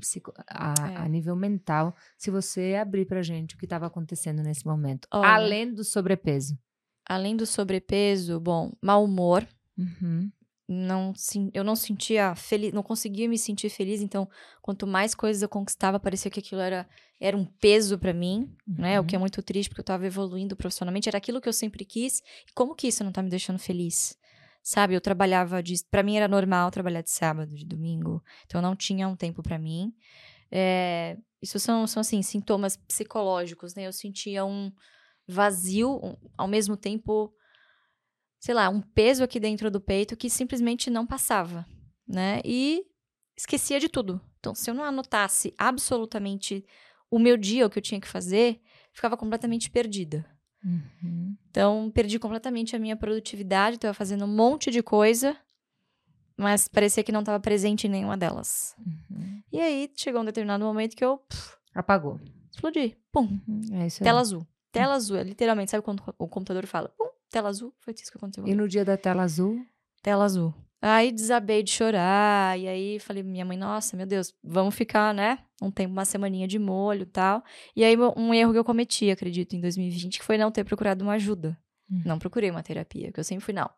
[0.48, 0.96] a, é.
[0.96, 5.06] a nível mental se você abrir pra gente o que estava acontecendo nesse momento.
[5.12, 6.58] Olha, além do sobrepeso.
[7.04, 9.46] Além do sobrepeso, bom, mau humor.
[9.76, 10.32] Uhum
[10.68, 11.12] não
[11.54, 14.28] eu não sentia feliz, não conseguia me sentir feliz, então
[14.60, 18.74] quanto mais coisas eu conquistava, parecia que aquilo era era um peso para mim, uhum.
[18.78, 19.00] né?
[19.00, 19.22] O que é uhum.
[19.22, 22.20] muito triste porque eu tava evoluindo profissionalmente, era aquilo que eu sempre quis.
[22.46, 24.18] E como que isso não tá me deixando feliz?
[24.62, 28.22] Sabe, eu trabalhava de para mim era normal trabalhar de sábado, de domingo.
[28.44, 29.94] Então eu não tinha um tempo para mim.
[30.50, 33.86] É, isso são, são, assim, sintomas psicológicos, né?
[33.86, 34.72] Eu sentia um
[35.26, 37.32] vazio, um, ao mesmo tempo,
[38.38, 41.66] sei lá, um peso aqui dentro do peito que simplesmente não passava,
[42.06, 42.40] né?
[42.44, 42.84] E
[43.36, 44.20] esquecia de tudo.
[44.38, 46.64] Então, se eu não anotasse absolutamente
[47.10, 48.60] o meu dia, o que eu tinha que fazer,
[48.92, 50.24] ficava completamente perdida.
[50.64, 51.36] Uhum.
[51.50, 55.36] Então, perdi completamente a minha produtividade, estava fazendo um monte de coisa,
[56.36, 58.74] mas parecia que não estava presente em nenhuma delas.
[58.78, 59.42] Uhum.
[59.52, 61.18] E aí, chegou um determinado momento que eu...
[61.18, 62.18] Pff, Apagou.
[62.50, 62.96] Explodi.
[63.12, 63.38] Pum.
[63.46, 63.82] Uhum.
[63.82, 64.46] É tela azul.
[64.72, 65.18] Tela azul.
[65.18, 66.88] É literalmente, sabe quando o computador fala?
[66.96, 67.74] Pum, tela azul.
[67.80, 68.46] Foi isso que aconteceu.
[68.46, 69.64] E no dia da tela azul?
[70.02, 70.54] Tela azul.
[70.80, 75.38] Aí desabei de chorar, e aí falei minha mãe, nossa, meu Deus, vamos ficar, né,
[75.60, 77.42] um tempo, uma semaninha de molho e tal.
[77.74, 81.02] E aí um erro que eu cometi, acredito, em 2020, que foi não ter procurado
[81.02, 81.58] uma ajuda.
[81.90, 82.02] Hum.
[82.04, 83.70] Não procurei uma terapia, que eu sempre fui, não.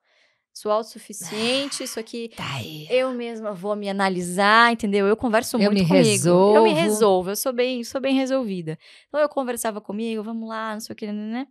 [0.59, 2.45] Sou autossuficiente, isso aqui tá
[2.91, 5.07] eu mesma vou me analisar, entendeu?
[5.07, 6.05] Eu converso eu muito me comigo.
[6.05, 6.57] Resolvo.
[6.57, 8.77] Eu me resolvo, eu sou bem, sou bem resolvida.
[9.07, 11.13] Então eu conversava comigo, vamos lá, não sei o que, né?
[11.13, 11.47] né.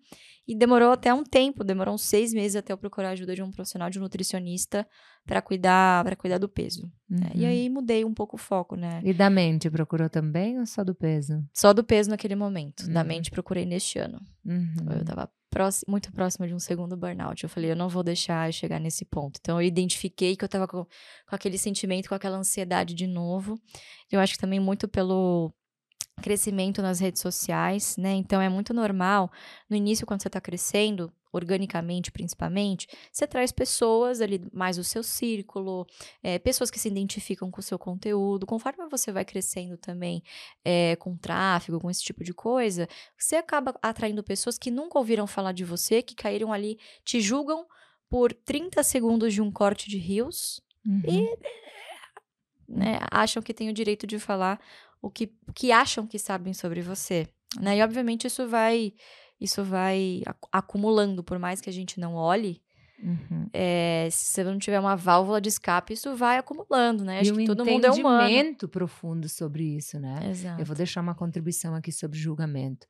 [0.46, 3.42] E demorou até um tempo, demorou uns seis meses até eu procurar a ajuda de
[3.42, 4.86] um profissional, de um nutricionista,
[5.26, 6.92] para cuidar, para cuidar do peso.
[7.10, 7.18] Uhum.
[7.18, 7.32] Né?
[7.34, 7.50] E uhum.
[7.50, 9.00] aí mudei um pouco o foco, né?
[9.06, 11.42] E da mente procurou também ou só do peso?
[11.54, 12.82] Só do peso naquele momento.
[12.82, 12.92] Uhum.
[12.92, 14.20] Da mente procurei neste ano.
[14.46, 14.92] Uhum.
[15.00, 17.44] Eu tava próximo, muito próxima de um segundo burnout.
[17.44, 19.40] Eu falei, eu não vou deixar chegar nesse ponto.
[19.42, 23.60] Então eu identifiquei que eu tava com, com aquele sentimento, com aquela ansiedade de novo.
[24.12, 25.52] Eu acho que também muito pelo
[26.22, 28.14] crescimento nas redes sociais, né?
[28.14, 29.32] Então é muito normal
[29.70, 35.04] no início quando você está crescendo, organicamente principalmente, você traz pessoas ali mais o seu
[35.04, 35.86] círculo,
[36.24, 38.46] é, pessoas que se identificam com o seu conteúdo.
[38.46, 40.24] Conforme você vai crescendo também
[40.64, 42.88] é, com tráfego, com esse tipo de coisa,
[43.18, 47.66] você acaba atraindo pessoas que nunca ouviram falar de você, que caíram ali, te julgam
[48.10, 51.02] por 30 segundos de um corte de rios uhum.
[51.08, 51.38] e
[52.68, 54.60] né, acham que tem o direito de falar
[55.02, 57.28] o que, que acham que sabem sobre você.
[57.60, 57.78] Né?
[57.78, 58.94] E obviamente isso vai
[59.40, 62.62] isso vai acumulando, por mais que a gente não olhe.
[63.02, 63.48] Uhum.
[63.54, 67.20] É, se você não tiver uma válvula de escape, isso vai acumulando, né?
[67.20, 68.24] Acho e que todo mundo é humano.
[68.24, 70.32] entendimento profundo sobre isso, né?
[70.32, 70.60] Exato.
[70.60, 72.88] Eu vou deixar uma contribuição aqui sobre julgamento.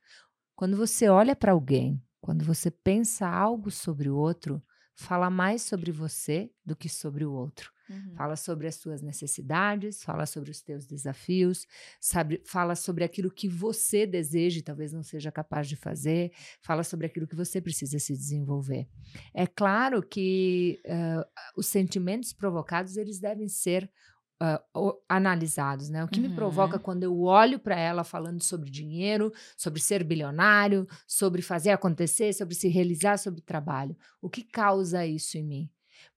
[0.56, 4.62] Quando você olha para alguém, quando você pensa algo sobre o outro,
[4.98, 7.72] fala mais sobre você do que sobre o outro.
[7.88, 8.14] Uhum.
[8.16, 11.68] Fala sobre as suas necessidades, fala sobre os teus desafios,
[12.00, 16.82] sabe, fala sobre aquilo que você deseja e talvez não seja capaz de fazer, fala
[16.82, 18.88] sobre aquilo que você precisa se desenvolver.
[19.32, 21.24] É claro que uh,
[21.56, 23.88] os sentimentos provocados eles devem ser
[24.40, 26.04] Uh, analisados, né?
[26.04, 26.28] O que uhum.
[26.28, 26.82] me provoca uhum.
[26.82, 32.54] quando eu olho para ela falando sobre dinheiro, sobre ser bilionário, sobre fazer acontecer, sobre
[32.54, 33.96] se realizar, sobre trabalho.
[34.22, 35.70] O que causa isso em mim?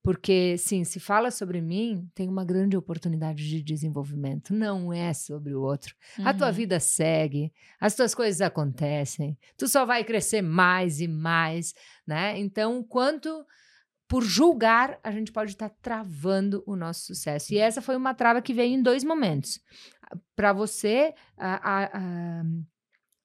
[0.03, 4.53] Porque, sim, se fala sobre mim, tem uma grande oportunidade de desenvolvimento.
[4.53, 5.95] Não é sobre o outro.
[6.17, 6.27] Uhum.
[6.27, 6.53] A tua uhum.
[6.53, 11.73] vida segue, as tuas coisas acontecem, tu só vai crescer mais e mais,
[12.05, 12.39] né?
[12.39, 13.45] Então, quanto
[14.11, 17.53] por julgar, a gente pode estar tá travando o nosso sucesso.
[17.53, 19.57] E essa foi uma trava que veio em dois momentos.
[20.35, 22.43] Para você, a, a, a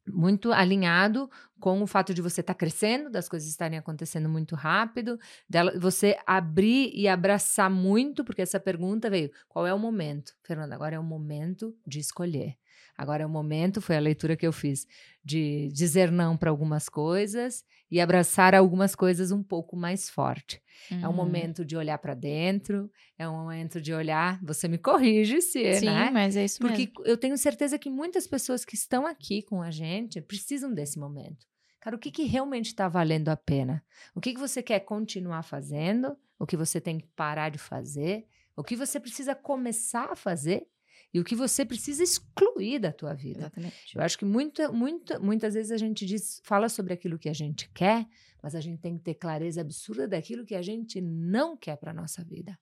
[0.07, 4.55] muito alinhado com o fato de você estar tá crescendo, das coisas estarem acontecendo muito
[4.55, 5.18] rápido,
[5.51, 10.37] dela, você abrir e abraçar muito, porque essa pergunta veio: qual é o momento?
[10.44, 12.57] Fernanda, agora é o momento de escolher.
[12.97, 14.87] Agora é o momento, foi a leitura que eu fiz,
[15.25, 20.63] de dizer não para algumas coisas e abraçar algumas coisas um pouco mais forte.
[20.91, 21.05] Uhum.
[21.05, 24.41] É um momento de olhar para dentro, é um momento de olhar.
[24.43, 26.11] Você me corrige se, Sim, né?
[26.11, 27.05] mas é isso Porque mesmo.
[27.05, 31.47] eu tenho certeza que muitas pessoas que estão aqui com a gente precisam desse momento.
[31.81, 33.85] Cara, o que, que realmente está valendo a pena?
[34.15, 36.17] O que, que você quer continuar fazendo?
[36.39, 38.27] O que você tem que parar de fazer?
[38.57, 40.67] O que você precisa começar a fazer
[41.12, 43.40] e o que você precisa excluir da tua vida.
[43.40, 43.95] Exatamente.
[43.95, 47.33] Eu acho que muita, muita, muitas vezes a gente diz, fala sobre aquilo que a
[47.33, 48.07] gente quer,
[48.42, 51.92] mas a gente tem que ter clareza absurda daquilo que a gente não quer para
[51.92, 52.59] nossa vida.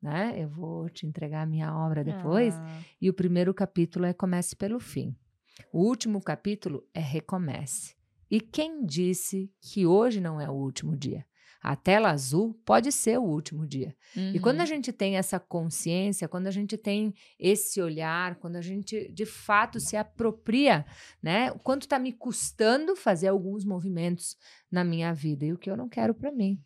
[0.00, 0.34] Né?
[0.38, 2.54] Eu vou te entregar a minha obra depois.
[2.54, 2.82] Ah.
[3.00, 5.14] E o primeiro capítulo é Comece pelo fim.
[5.72, 7.94] O último capítulo é Recomece.
[8.30, 11.26] E quem disse que hoje não é o último dia?
[11.62, 13.94] A tela azul pode ser o último dia.
[14.16, 14.32] Uhum.
[14.34, 18.62] E quando a gente tem essa consciência, quando a gente tem esse olhar, quando a
[18.62, 20.86] gente de fato se apropria,
[21.22, 21.50] né?
[21.62, 24.36] Quanto está me custando fazer alguns movimentos
[24.70, 26.58] na minha vida e o que eu não quero para mim.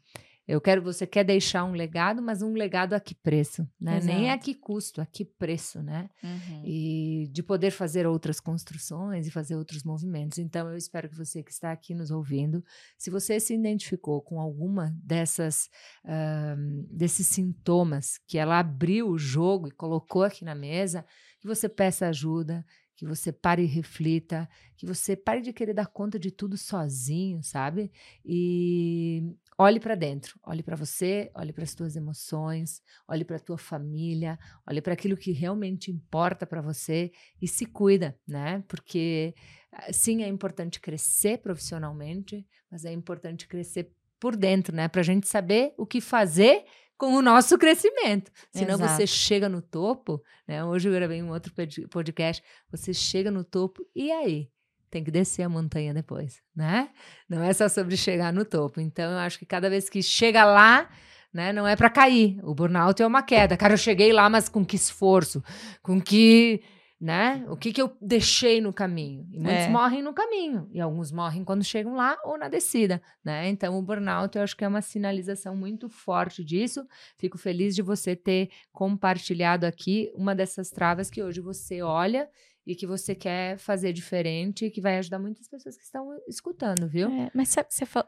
[0.47, 3.97] Eu quero, você quer deixar um legado, mas um legado a que preço, né?
[3.97, 4.07] Exato.
[4.07, 6.11] Nem a que custo, a que preço, né?
[6.23, 6.63] Uhum.
[6.65, 10.39] E de poder fazer outras construções e fazer outros movimentos.
[10.39, 12.63] Então, eu espero que você que está aqui nos ouvindo,
[12.99, 15.71] se você se identificou com alguma dessas,
[16.05, 21.07] uh, desses sintomas que ela abriu o jogo e colocou aqui na mesa,
[21.41, 22.65] que você peça ajuda,
[22.97, 27.43] que você pare e reflita, que você pare de querer dar conta de tudo sozinho,
[27.43, 27.91] sabe?
[28.25, 33.41] E olhe para dentro, olhe para você, olhe para as tuas emoções, olhe para a
[33.41, 34.39] tua família,
[34.69, 38.65] olhe para aquilo que realmente importa para você e se cuida, né?
[38.67, 39.35] Porque
[39.73, 44.89] ah, sim, é importante crescer profissionalmente, mas é importante crescer por dentro, né?
[44.89, 46.65] Para a gente saber o que fazer
[46.97, 48.31] com o nosso crescimento.
[48.53, 48.93] Senão Exato.
[48.95, 50.65] você chega no topo, né?
[50.65, 54.49] Hoje eu gravei um outro pod- podcast, você chega no topo e aí?
[54.95, 56.89] Tem que descer a montanha depois, né?
[57.29, 58.81] Não é só sobre chegar no topo.
[58.81, 60.89] Então eu acho que cada vez que chega lá,
[61.33, 62.39] né, não é para cair.
[62.45, 63.57] O burnout é uma queda.
[63.57, 65.43] Cara, eu cheguei lá, mas com que esforço,
[65.83, 66.63] com que,
[67.01, 67.45] né?
[67.49, 69.27] O que que eu deixei no caminho?
[69.33, 69.69] E muitos É.
[69.69, 73.49] morrem no caminho, e alguns morrem quando chegam lá ou na descida, né?
[73.49, 76.87] Então o burnout eu acho que é uma sinalização muito forte disso.
[77.19, 82.29] Fico feliz de você ter compartilhado aqui uma dessas travas que hoje você olha
[82.67, 86.89] e que você quer fazer diferente e que vai ajudar muitas pessoas que estão escutando,
[86.89, 87.11] viu?
[87.11, 87.55] É, mas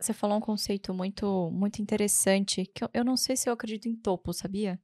[0.00, 3.86] você falou um conceito muito, muito interessante, que eu, eu não sei se eu acredito
[3.88, 4.80] em topo, sabia?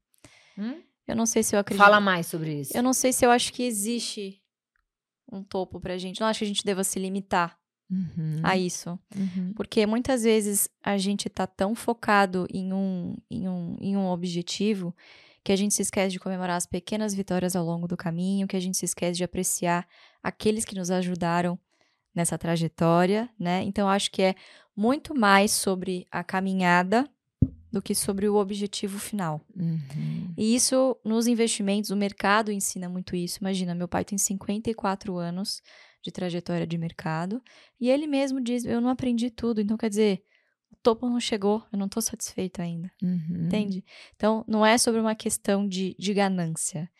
[0.58, 0.82] Hum?
[1.06, 1.82] Eu não sei se eu acredito.
[1.82, 2.76] Fala mais sobre isso.
[2.76, 4.40] Eu não sei se eu acho que existe
[5.30, 6.20] um topo pra gente.
[6.20, 7.58] Não acho que a gente deva se limitar
[7.90, 8.98] Uhum, a isso.
[9.14, 14.06] uhum, Porque muitas vezes a gente tá tão focado em um, em um, em um
[14.06, 14.96] objetivo
[15.44, 18.56] que a gente se esquece de comemorar as pequenas vitórias ao longo do caminho, que
[18.56, 19.86] a gente se esquece de apreciar
[20.22, 21.58] aqueles que nos ajudaram
[22.14, 23.62] nessa trajetória, né?
[23.64, 24.34] Então, acho que é
[24.76, 27.08] muito mais sobre a caminhada
[27.72, 29.40] do que sobre o objetivo final.
[29.56, 30.34] uhum.
[30.36, 33.38] E isso, nos investimentos, o mercado ensina muito isso.
[33.40, 35.62] Imagina, meu pai tem 54 anos
[36.02, 37.42] de trajetória de mercado
[37.80, 40.22] e ele mesmo diz: Eu não aprendi tudo, então quer dizer,
[40.82, 42.90] topo não chegou, eu não estou satisfeito ainda.
[43.02, 43.46] Uhum.
[43.46, 43.84] Entende?
[44.16, 46.90] Então, não é sobre uma questão de, de ganância.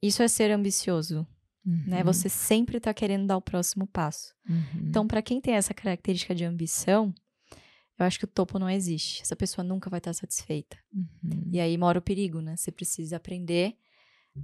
[0.00, 1.26] Isso é ser ambicioso,
[1.64, 1.98] né?
[1.98, 2.04] Uhum.
[2.04, 4.34] Você sempre está querendo dar o próximo passo.
[4.48, 4.88] Uhum.
[4.88, 7.12] Então, para quem tem essa característica de ambição,
[7.98, 9.22] eu acho que o topo não existe.
[9.22, 10.78] Essa pessoa nunca vai estar satisfeita.
[10.94, 11.48] Uhum.
[11.50, 12.56] E aí mora o perigo, né?
[12.56, 13.74] Você precisa aprender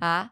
[0.01, 0.31] a,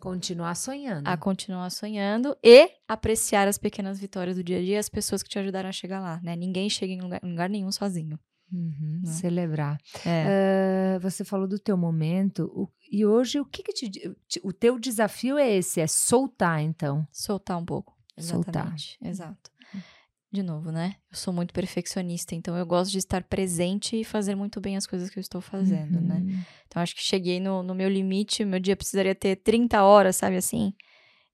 [0.00, 1.08] Continuar sonhando.
[1.08, 5.28] a continuar sonhando e apreciar as pequenas vitórias do dia a dia, as pessoas que
[5.28, 6.36] te ajudaram a chegar lá, né?
[6.36, 8.18] Ninguém chega em lugar, em lugar nenhum sozinho.
[8.52, 9.02] Uhum.
[9.04, 9.10] Né?
[9.12, 9.76] Celebrar.
[10.06, 10.94] É.
[10.94, 14.52] Eh, você falou do teu momento o- e hoje o que, que te, te- o
[14.52, 17.06] teu desafio é esse, é soltar então.
[17.12, 17.94] Soltar um pouco.
[18.18, 18.54] Soltar.
[18.54, 18.98] Exatamente.
[19.02, 19.50] Exato.
[20.30, 20.96] De novo, né?
[21.10, 24.86] Eu sou muito perfeccionista, então eu gosto de estar presente e fazer muito bem as
[24.86, 26.16] coisas que eu estou fazendo, né?
[26.16, 26.40] Uhum.
[26.66, 30.36] Então acho que cheguei no, no meu limite, meu dia precisaria ter 30 horas, sabe
[30.36, 30.74] assim?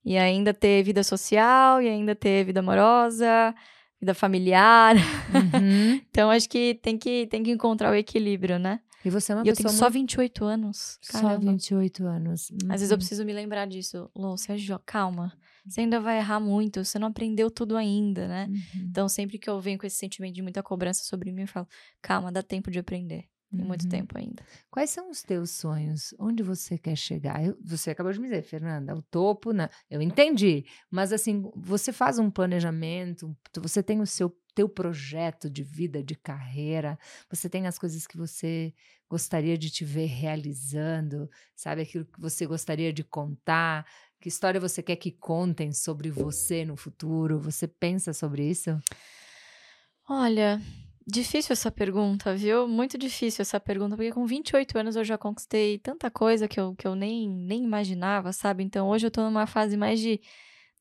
[0.04, 3.52] E ainda ter vida social, e ainda ter vida amorosa,
[4.00, 4.94] vida familiar.
[4.96, 6.00] Uhum.
[6.10, 8.78] Então acho que tem que, tem que encontrar o equilíbrio, né?
[9.04, 10.98] E você é uma e eu pessoa tenho só muito- 28 anos.
[11.02, 11.50] só Caramba.
[11.50, 12.48] 28 anos.
[12.68, 12.98] Às vezes eu Uhum.
[12.98, 14.08] preciso me lembrar disso.
[14.14, 15.32] Lô, você é jo- calma.
[15.66, 18.46] Você ainda vai errar muito, você não aprendeu tudo ainda, né?
[18.48, 18.86] Uhum.
[18.90, 21.66] Então, sempre que eu venho com esse sentimento de muita cobrança sobre mim, eu falo,
[22.02, 23.24] calma, dá tempo de aprender.
[23.50, 23.88] Tem muito Uhum.
[23.88, 24.42] tempo ainda.
[24.68, 26.12] Quais são os teus sonhos?
[26.18, 27.44] Onde você quer chegar?
[27.44, 29.68] Eu- você acabou de me dizer, Fernanda, o topo, né?
[29.88, 30.64] Eu entendi.
[30.90, 36.14] Mas assim, você faz um planejamento, você tem o seu teu projeto de vida, de
[36.16, 36.98] carreira,
[37.30, 38.72] você tem as coisas que você
[39.08, 41.82] gostaria de te ver realizando, sabe?
[41.82, 43.86] Aquilo que você gostaria de contar.
[44.24, 47.38] Que história você quer que contem sobre você no futuro?
[47.40, 48.70] Você pensa sobre isso?
[50.08, 50.58] Olha,
[51.06, 52.66] difícil essa pergunta, viu?
[52.66, 56.74] Muito difícil essa pergunta, porque com 28 anos eu já conquistei tanta coisa que eu,
[56.74, 58.64] que eu nem, nem imaginava, sabe?
[58.64, 60.18] Então hoje eu tô numa fase mais de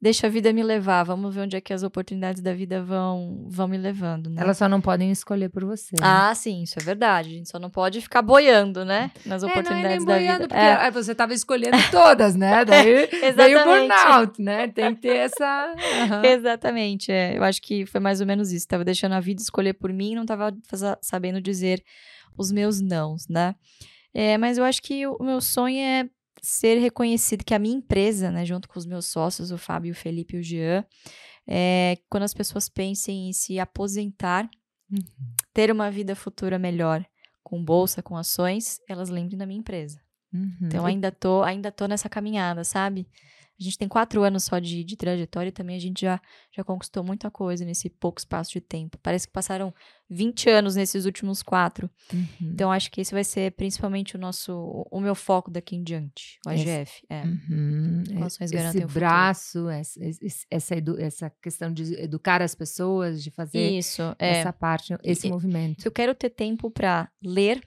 [0.04, 3.46] deixa a vida me levar, vamos ver onde é que as oportunidades da vida vão,
[3.48, 4.42] vão me levando, né?
[4.42, 5.96] Elas só não podem escolher por você.
[5.96, 6.02] né?
[6.06, 7.30] Ah, sim, isso é verdade.
[7.30, 9.10] A gente só não pode ficar boiando, né?
[9.26, 10.48] Nas É, não é nem oportunidades da boiando, vida.
[10.50, 12.66] porque É, aí você estava escolhendo todas, né?
[12.66, 14.68] Daí veio o burnout, né?
[14.68, 15.74] Tem que ter essa.
[16.02, 16.26] Aham.
[16.26, 17.38] Exatamente, é.
[17.38, 18.68] Eu acho que foi mais ou menos isso.
[18.68, 21.82] Tava deixando a vida escolher por mim e não tava faza- sabendo dizer
[22.38, 23.56] os meus nãos, né?
[24.14, 26.06] É, mas eu acho que o meu sonho é
[26.44, 29.96] ser reconhecido, que a minha empresa, né, junto com os meus sócios, o Fábio, o
[29.96, 30.86] Felipe e o Jean,
[31.48, 34.50] é, quando as pessoas pensem em se aposentar,
[34.92, 35.34] Uhum.
[35.54, 37.04] ter uma vida futura melhor,
[37.42, 40.00] com bolsa, com ações, elas lembrem da minha empresa.
[40.32, 40.58] Uhum.
[40.64, 43.08] Então, ainda tô, ainda tô nessa caminhada, sabe?
[43.64, 46.20] A gente tem quatro anos só de, de trajetória e também a gente já,
[46.56, 48.98] já conquistou muita coisa nesse pouco espaço de tempo.
[49.02, 49.74] Parece que passaram
[50.10, 51.90] 20 anos nesses últimos quatro.
[52.14, 52.28] Uhum.
[52.42, 56.38] Então, acho que esse vai ser principalmente o nosso, o meu foco daqui em diante,
[56.46, 56.92] o Esse- AGF.
[57.10, 57.24] É.
[57.24, 58.04] Uhum.
[58.24, 59.00] Ações Esse garantem futuro.
[59.00, 64.40] braço, essa, esse- essa, essa questão de educar as pessoas, de fazer Isso, é.
[64.40, 65.86] essa parte, esse E- movimento.
[65.86, 67.62] Eu quero ter tempo para ler,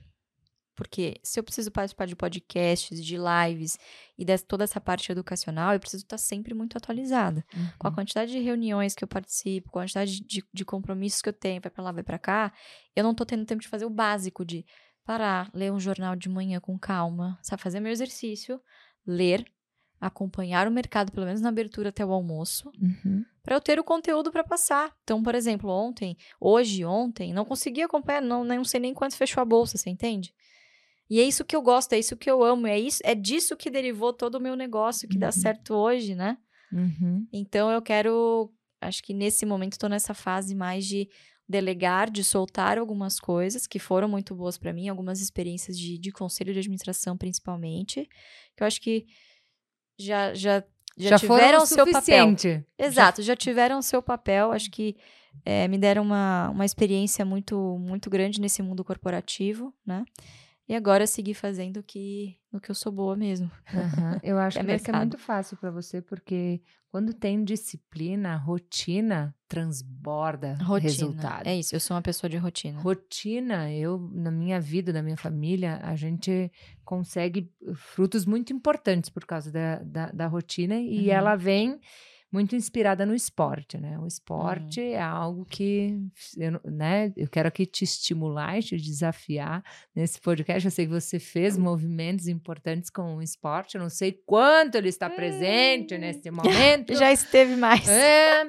[0.77, 3.79] Porque se eu preciso participar de podcasts, de lives
[4.15, 7.43] e de toda essa parte educacional, eu preciso estar sempre muito atualizada.
[7.53, 7.69] Uhum.
[7.79, 11.29] Com a quantidade de reuniões que eu participo, com a quantidade de, de compromissos que
[11.29, 12.53] eu tenho, vai para lá, vai para cá,
[12.95, 14.63] eu não tô tendo tempo de fazer o básico de
[15.03, 18.61] parar, ler um jornal de manhã com calma, sabe, fazer meu exercício,
[19.05, 19.43] ler,
[19.99, 23.25] acompanhar o mercado, pelo menos na abertura até o almoço, uhum.
[23.41, 24.93] para eu ter o conteúdo para passar.
[25.03, 29.41] Então, por exemplo, ontem, hoje, ontem, não consegui acompanhar, não, não sei nem quanto fechou
[29.41, 30.35] a bolsa, você entende?
[31.09, 33.55] E é isso que eu gosto, é isso que eu amo, é isso, é disso
[33.55, 35.21] que derivou todo o meu negócio que uhum.
[35.21, 36.37] dá certo hoje, né?
[36.71, 37.25] Uhum.
[37.31, 38.51] Então eu quero,
[38.81, 41.09] acho que nesse momento estou nessa fase mais de
[41.47, 46.11] delegar, de soltar algumas coisas que foram muito boas para mim, algumas experiências de, de
[46.11, 48.07] conselho de administração principalmente,
[48.55, 49.05] que eu acho que
[49.97, 50.63] já já
[50.97, 52.47] já, já tiveram o seu suficiente.
[52.47, 52.65] papel.
[52.77, 53.27] Exato, já...
[53.27, 54.51] já tiveram o seu papel.
[54.51, 54.97] Acho que
[55.45, 60.03] é, me deram uma, uma experiência muito muito grande nesse mundo corporativo, né?
[60.67, 63.49] E agora seguir fazendo o que, o que eu sou boa mesmo.
[63.73, 64.19] Uhum.
[64.21, 70.55] Eu acho é que ser muito fácil para você, porque quando tem disciplina, rotina transborda
[70.61, 70.89] rotina.
[70.89, 71.47] resultado.
[71.47, 72.79] É isso, eu sou uma pessoa de rotina.
[72.79, 76.51] Rotina, eu, na minha vida, na minha família, a gente
[76.83, 81.13] consegue frutos muito importantes por causa da, da, da rotina e uhum.
[81.13, 81.79] ela vem
[82.31, 83.97] muito inspirada no esporte, né?
[83.99, 84.87] O esporte uhum.
[84.87, 85.97] é algo que,
[86.37, 87.11] eu, né?
[87.15, 89.63] Eu quero aqui te estimular e te desafiar
[89.95, 90.65] nesse podcast.
[90.65, 93.75] Eu sei que você fez movimentos importantes com o esporte.
[93.75, 95.99] Eu não sei quanto ele está presente hum.
[95.99, 96.93] nesse momento.
[96.95, 97.87] Já esteve mais.
[97.87, 98.43] É,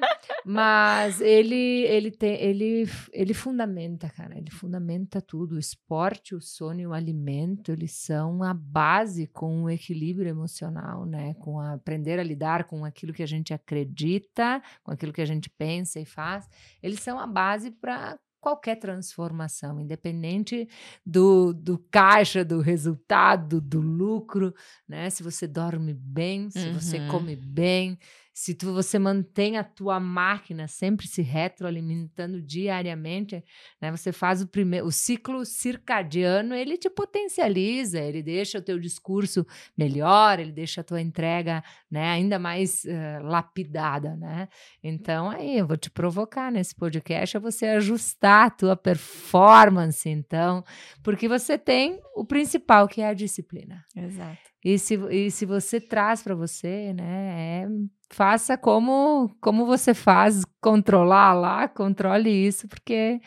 [0.45, 4.37] mas ele, ele tem, ele, ele fundamenta, cara.
[4.37, 5.55] Ele fundamenta tudo.
[5.55, 11.07] O esporte, o sono e o alimento, eles são a base com o equilíbrio emocional,
[11.07, 11.35] né?
[11.35, 15.21] Com a, aprender a lidar com aquilo que a gente acredita acredita, com aquilo que
[15.21, 16.49] a gente pensa e faz,
[16.83, 20.69] eles são a base para qualquer transformação, independente
[21.05, 24.55] do, do caixa, do resultado, do lucro,
[24.89, 25.11] né?
[25.11, 26.75] Se você dorme bem, se uhum.
[26.75, 27.99] você come bem,
[28.39, 33.45] se tu, você mantém a tua máquina sempre se retroalimentando diariamente,
[33.80, 33.91] né?
[33.91, 39.45] Você faz o primeiro, o ciclo circadiano, ele te potencializa, ele deixa o teu discurso
[39.76, 44.49] melhor, ele deixa a tua entrega, né, ainda mais uh, lapidada, né?
[44.84, 50.62] Então aí eu vou te provocar nesse podcast a você ajustar a tua performance, então,
[51.03, 53.84] porque você tem o principal que é a disciplina.
[53.97, 54.48] Exato.
[54.65, 57.69] E se, e se você traz para você, né, é
[58.11, 63.21] faça como como você faz, controlar lá, controle isso, porque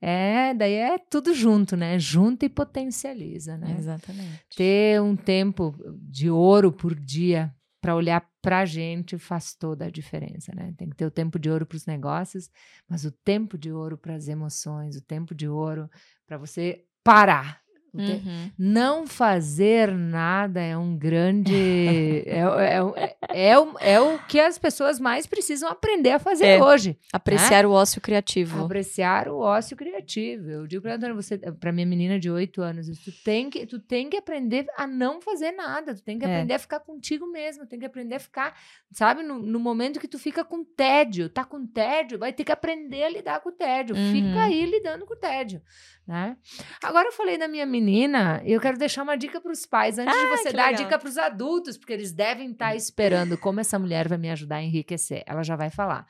[0.00, 1.98] é, daí é tudo junto, né?
[1.98, 3.74] Junta e potencializa, né?
[3.78, 4.44] Exatamente.
[4.56, 9.90] Ter um tempo de ouro por dia para olhar para a gente faz toda a
[9.90, 10.72] diferença, né?
[10.76, 12.48] Tem que ter o tempo de ouro para os negócios,
[12.88, 15.90] mas o tempo de ouro para as emoções, o tempo de ouro
[16.26, 17.60] para você parar
[17.94, 18.50] Uhum.
[18.58, 21.54] Não fazer nada é um grande.
[22.26, 26.62] é, é, é, é, o, é que as pessoas mais precisam aprender a fazer é,
[26.62, 26.90] hoje.
[26.90, 26.96] Né?
[27.12, 27.68] Apreciar né?
[27.68, 28.64] o ócio criativo.
[28.64, 30.50] Apreciar o ócio criativo.
[30.50, 33.78] Eu digo para Antônia, você, para minha menina de 8 anos, tu tem, que, tu
[33.78, 35.94] tem que aprender a não fazer nada.
[35.94, 36.28] Tu tem que é.
[36.28, 37.66] aprender a ficar contigo mesmo.
[37.66, 38.54] Tem que aprender a ficar,
[38.92, 41.28] sabe, no, no, momento que tu fica com tédio.
[41.28, 43.96] Tá com tédio, vai ter que aprender a lidar com o tédio.
[43.96, 44.12] Uhum.
[44.12, 45.62] Fica aí lidando com o tédio.
[46.08, 46.38] Né?
[46.82, 50.16] Agora eu falei da minha menina, eu quero deixar uma dica para os pais, antes
[50.16, 50.80] ah, de você dar legal.
[50.80, 54.16] a dica para os adultos, porque eles devem estar tá esperando como essa mulher vai
[54.16, 55.22] me ajudar a enriquecer.
[55.26, 56.06] Ela já vai falar.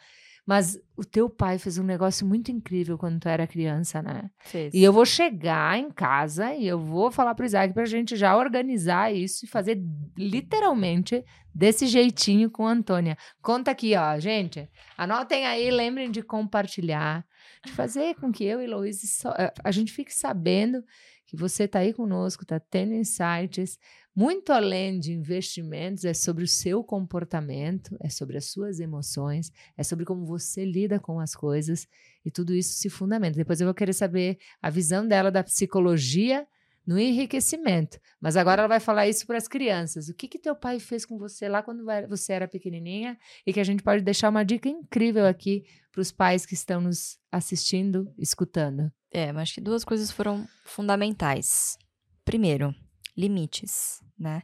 [0.47, 4.31] Mas o teu pai fez um negócio muito incrível quando tu era criança, né?
[4.39, 4.73] Fez.
[4.73, 8.37] E eu vou chegar em casa e eu vou falar pro Isaac pra gente já
[8.37, 9.83] organizar isso e fazer
[10.17, 13.19] literalmente desse jeitinho com a Antônia.
[13.43, 14.71] Conta aqui, ó, gente.
[14.97, 17.27] Anotem aí, lembrem de compartilhar
[17.65, 20.83] de fazer com que eu e Louise so, eh, a gente fique sabendo
[21.27, 23.79] que você está aí conosco, está tendo insights.
[24.17, 29.85] Muito além de investimentos, é sobre o seu comportamento, é sobre as suas emoções, é
[29.85, 31.87] sobre como você lida com as coisas
[32.25, 33.37] e tudo isso se fundamenta.
[33.37, 36.47] Depois eu vou querer saber a visão dela da psicologia
[36.89, 38.01] no enriquecimento.
[38.19, 40.09] Mas agora ela vai falar isso para as crianças.
[40.09, 43.61] O que que teu pai fez com você lá quando você era pequenininha e que
[43.61, 48.11] a gente pode deixar uma dica incrível aqui para os pais que estão nos assistindo,
[48.17, 48.91] escutando.
[49.11, 51.77] É, mas acho que duas coisas foram fundamentais.
[52.25, 52.75] Primeiro,
[53.15, 54.41] limites, né?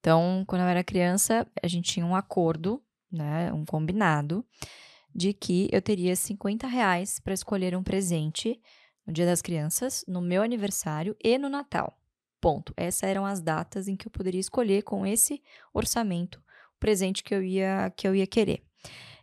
[0.00, 4.42] Então, quando eu era criança, a gente tinha um acordo, né, um combinado,
[5.14, 8.58] de que eu teria 50 reais para escolher um presente
[9.06, 11.98] no Dia das Crianças, no meu aniversário e no Natal.
[12.40, 12.72] Ponto.
[12.76, 15.42] Essas eram as datas em que eu poderia escolher com esse
[15.72, 16.42] orçamento
[16.74, 18.62] o presente que eu ia que eu ia querer.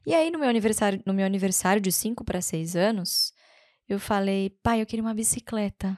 [0.06, 3.34] E aí no meu aniversário, no meu aniversário de 5 para 6 anos,
[3.88, 5.98] eu falei: "Pai, eu queria uma bicicleta".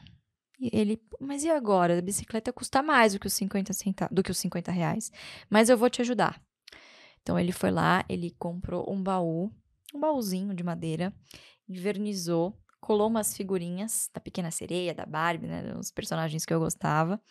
[0.60, 1.98] E ele, mas e agora?
[1.98, 5.12] A bicicleta custa mais do que os 50 centavos, do que os 50 reais.
[5.50, 6.40] Mas eu vou te ajudar.
[7.22, 9.52] Então ele foi lá, ele comprou um baú,
[9.94, 11.14] um baúzinho de madeira,
[11.68, 17.22] invernizou, colou umas figurinhas da Pequena Sereia, da Barbie, né, os personagens que eu gostava.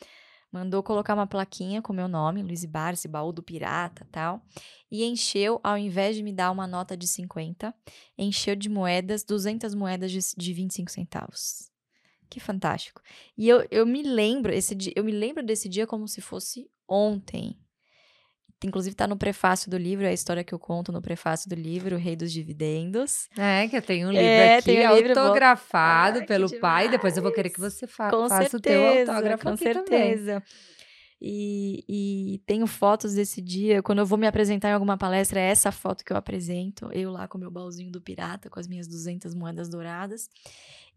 [0.52, 4.42] Mandou colocar uma plaquinha com meu nome, Luiz Barsi, baú do pirata, tal.
[4.90, 7.72] E encheu, ao invés de me dar uma nota de 50,
[8.18, 11.70] encheu de moedas, 200 moedas de, de 25 centavos.
[12.28, 13.00] Que fantástico.
[13.36, 16.68] E eu, eu me lembro, esse dia, eu me lembro desse dia como se fosse
[16.88, 17.56] ontem.
[18.62, 21.54] Inclusive está no prefácio do livro, é a história que eu conto no prefácio do
[21.54, 23.28] livro, O Rei dos Dividendos.
[23.36, 26.88] É, que eu tenho um livro é, aqui um autografado livro, pelo pai.
[26.88, 30.42] Depois eu vou querer que você fa com faça certeza, o teu autógrafo com certeza.
[31.22, 33.82] E, e tenho fotos desse dia.
[33.82, 36.90] Quando eu vou me apresentar em alguma palestra, é essa foto que eu apresento.
[36.92, 40.30] Eu lá com meu baúzinho do pirata, com as minhas 200 moedas douradas.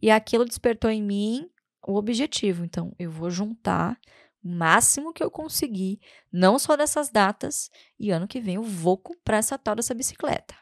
[0.01, 1.49] E aquilo despertou em mim
[1.85, 2.63] o objetivo.
[2.63, 3.97] Então, eu vou juntar
[4.43, 5.99] o máximo que eu conseguir,
[6.31, 7.69] não só dessas datas,
[7.99, 10.55] e ano que vem eu vou comprar essa tal dessa bicicleta.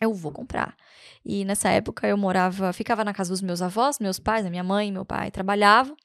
[0.00, 0.76] Eu vou comprar.
[1.24, 4.64] E nessa época eu morava, ficava na casa dos meus avós, meus pais, a minha
[4.64, 5.96] mãe meu pai trabalhavam.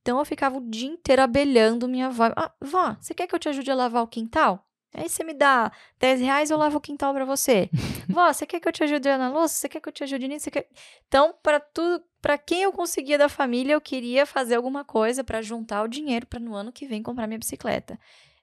[0.00, 2.32] Então eu ficava o dia inteiro abelhando minha avó.
[2.36, 4.64] Ah, vó, você quer que eu te ajude a lavar o quintal?
[4.96, 7.68] Aí você me dá 10 reais, eu lavo o quintal para você.
[8.08, 9.56] Vó, você quer que eu te ajude na louça?
[9.56, 10.50] Você quer que eu te ajude nisso?
[10.52, 10.68] Quer...
[11.08, 15.42] Então, para tudo, para quem eu conseguia da família, eu queria fazer alguma coisa para
[15.42, 17.98] juntar o dinheiro para no ano que vem comprar minha bicicleta.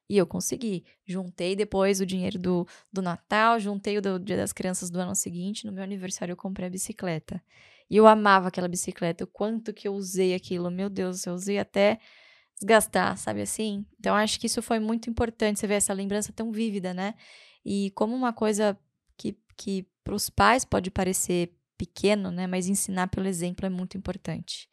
[0.10, 0.84] E eu consegui.
[1.06, 5.16] Juntei depois o dinheiro do, do Natal, juntei o do Dia das Crianças do ano
[5.16, 5.66] seguinte.
[5.66, 7.41] No meu aniversário, eu comprei a bicicleta.
[7.89, 9.24] E eu amava aquela bicicleta.
[9.24, 10.70] O quanto que eu usei aquilo.
[10.70, 11.97] Meu Deus, eu usei até
[12.62, 13.86] desgastar, sabe assim?
[13.99, 17.16] Então acho que isso foi muito importante, você ver essa lembrança tão vívida, né?
[17.66, 18.78] E como uma coisa
[19.18, 22.45] que, que para os pais pode parecer pequeno, né?
[22.45, 24.70] Mas ensinar pelo exemplo é muito importante.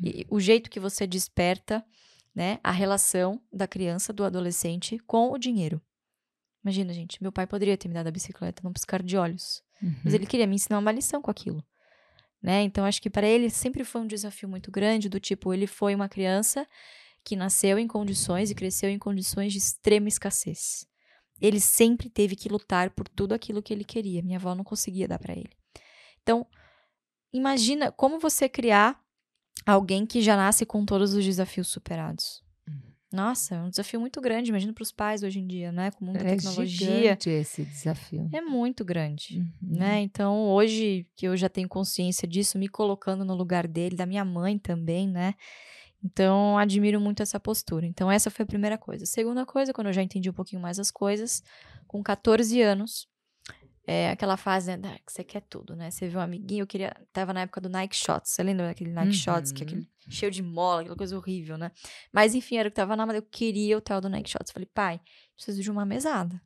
[0.00, 0.36] E uhum.
[0.36, 1.84] o jeito que você desperta,
[2.34, 2.60] né?
[2.62, 5.82] A relação da criança, do adolescente com o dinheiro.
[6.62, 9.94] Imagina, gente, meu pai poderia ter me dado a bicicleta num piscar de olhos, uhum.
[10.04, 11.62] mas ele queria me ensinar uma lição com aquilo.
[12.40, 12.62] Né?
[12.62, 15.94] Então, acho que para ele sempre foi um desafio muito grande, do tipo, ele foi
[15.94, 16.66] uma criança
[17.24, 20.86] que nasceu em condições e cresceu em condições de extrema escassez.
[21.40, 24.22] Ele sempre teve que lutar por tudo aquilo que ele queria.
[24.22, 25.50] Minha avó não conseguia dar para ele.
[26.22, 26.46] Então,
[27.32, 29.00] imagina como você criar
[29.66, 32.42] alguém que já nasce com todos os desafios superados.
[32.68, 32.80] Uhum.
[33.12, 35.90] Nossa, é um desafio muito grande, imagina para os pais hoje em dia, né?
[35.90, 37.18] Com muita é tecnologia.
[37.26, 38.28] É esse desafio.
[38.32, 39.78] É muito grande, uhum.
[39.78, 40.00] né?
[40.00, 44.24] Então, hoje que eu já tenho consciência disso, me colocando no lugar dele, da minha
[44.24, 45.34] mãe também, né?
[46.04, 47.86] Então, admiro muito essa postura.
[47.86, 49.06] Então, essa foi a primeira coisa.
[49.06, 51.42] Segunda coisa, quando eu já entendi um pouquinho mais as coisas,
[51.86, 53.08] com 14 anos,
[53.86, 55.90] é aquela fase né, que você quer tudo, né?
[55.90, 56.94] Você viu um amiguinho, eu queria.
[57.12, 58.30] Tava na época do Nike Shots.
[58.30, 59.14] Você lembra daquele Nike uhum.
[59.14, 60.10] Shots, que é aquele uhum.
[60.10, 61.70] cheio de mola, aquela coisa horrível, né?
[62.12, 63.18] Mas enfim, era o que tava na moda.
[63.18, 64.52] Eu queria o tal do Nike Shots.
[64.52, 65.00] Falei, pai,
[65.34, 66.40] preciso de uma mesada.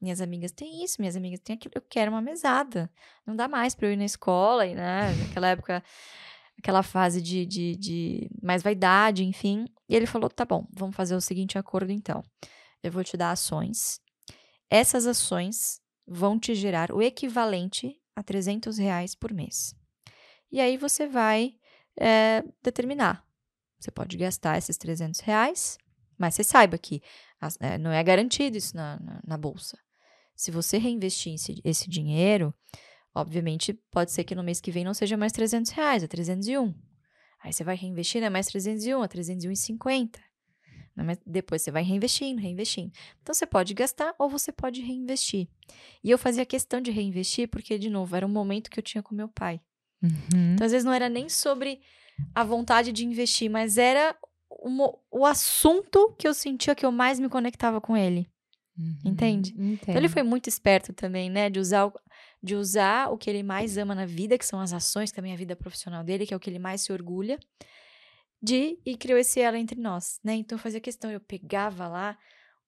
[0.00, 1.72] Minhas amigas têm isso, minhas amigas têm aquilo.
[1.74, 2.90] Eu quero uma mesada.
[3.26, 5.14] Não dá mais pra eu ir na escola, e, né?
[5.26, 5.82] Naquela época
[6.60, 9.64] aquela fase de, de, de mais vaidade, enfim.
[9.88, 12.22] E ele falou: tá bom, vamos fazer o seguinte acordo então.
[12.82, 14.00] Eu vou te dar ações.
[14.70, 19.74] Essas ações vão te gerar o equivalente a 300 reais por mês.
[20.52, 21.54] E aí você vai
[21.98, 23.24] é, determinar.
[23.78, 25.78] Você pode gastar esses 300 reais,
[26.18, 27.02] mas você saiba que
[27.60, 29.78] é, não é garantido isso na, na, na bolsa.
[30.36, 32.54] Se você reinvestir esse, esse dinheiro,
[33.14, 36.74] Obviamente, pode ser que no mês que vem não seja mais 300 reais, é 301.
[37.42, 40.18] Aí você vai reinvestir, é mais 301, é 301,50.
[40.94, 42.92] Mas depois você vai reinvestindo, reinvestindo.
[43.22, 45.48] Então você pode gastar ou você pode reinvestir.
[46.04, 49.02] E eu fazia questão de reinvestir porque, de novo, era um momento que eu tinha
[49.02, 49.60] com meu pai.
[50.02, 50.54] Uhum.
[50.54, 51.80] Então, às vezes, não era nem sobre
[52.34, 54.14] a vontade de investir, mas era
[54.50, 58.28] o, o assunto que eu sentia que eu mais me conectava com ele.
[58.78, 58.96] Uhum.
[59.04, 59.52] Entende?
[59.52, 59.78] Entendo.
[59.82, 61.50] Então ele foi muito esperto também, né?
[61.50, 61.92] De usar
[62.42, 65.36] de usar o que ele mais ama na vida, que são as ações, também a
[65.36, 67.38] vida profissional dele, que é o que ele mais se orgulha,
[68.42, 70.34] de e criou esse ela entre nós, né?
[70.34, 72.18] Então eu fazia questão, eu pegava lá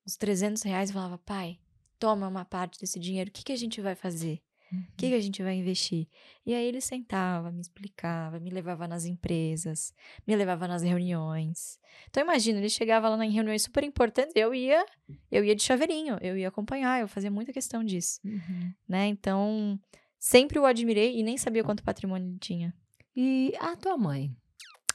[0.05, 1.59] os 300 reais e falava, pai,
[1.99, 4.43] toma uma parte desse dinheiro, o que, que a gente vai fazer?
[4.73, 4.87] O uhum.
[4.97, 6.09] que, que a gente vai investir?
[6.47, 9.93] E aí ele sentava, me explicava, me levava nas empresas,
[10.27, 11.79] me levava nas reuniões.
[12.09, 14.85] Então imagina, ele chegava lá em reuniões super importantes, eu ia,
[15.31, 18.73] eu ia de chaveirinho, eu ia acompanhar, eu fazia muita questão disso, uhum.
[18.89, 19.07] né?
[19.09, 19.79] Então
[20.19, 22.75] sempre o admirei e nem sabia quanto patrimônio ele tinha.
[23.15, 24.35] E a tua mãe?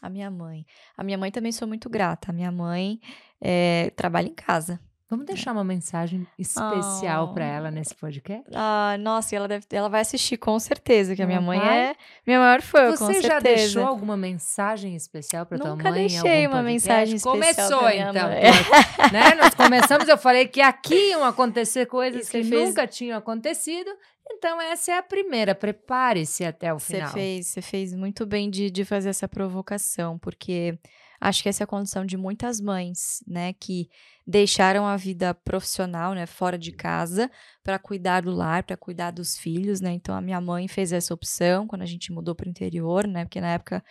[0.01, 0.65] A minha mãe.
[0.95, 2.32] A minha mãe também sou muito grata.
[2.32, 2.99] A minha mãe
[3.41, 4.80] é, trabalha em casa.
[5.10, 7.34] Vamos deixar uma mensagem especial Oh.
[7.34, 8.43] para ela nesse podcast?
[8.53, 11.80] Ah, nossa, ela, deve, ela vai assistir com certeza, que a minha mãe vai?
[11.91, 11.95] é
[12.26, 13.28] minha maior fã, com Você certeza.
[13.34, 16.03] já deixou alguma mensagem especial para tua Nunca mãe?
[16.03, 16.64] em deixei uma podcast?
[16.66, 18.30] mensagem especial Começou então.
[18.30, 19.34] pô, né?
[19.36, 23.18] Nós começamos, eu falei que aqui iam acontecer coisas E que você fez- nunca tinham
[23.18, 23.89] acontecido.
[24.30, 25.55] Então essa é a primeira.
[25.55, 27.12] Prepare-se até o Você final.
[27.14, 30.78] fez, você fez muito bem de, de fazer essa provocação, porque
[31.20, 33.89] acho que essa é a condição de muitas mães, né, que
[34.26, 37.30] deixaram a vida profissional, né, fora de casa,
[37.63, 39.91] para cuidar do lar, para cuidar dos filhos, né.
[39.91, 43.26] Então a minha mãe fez essa opção quando a gente mudou para o interior, né,
[43.26, 43.84] porque na época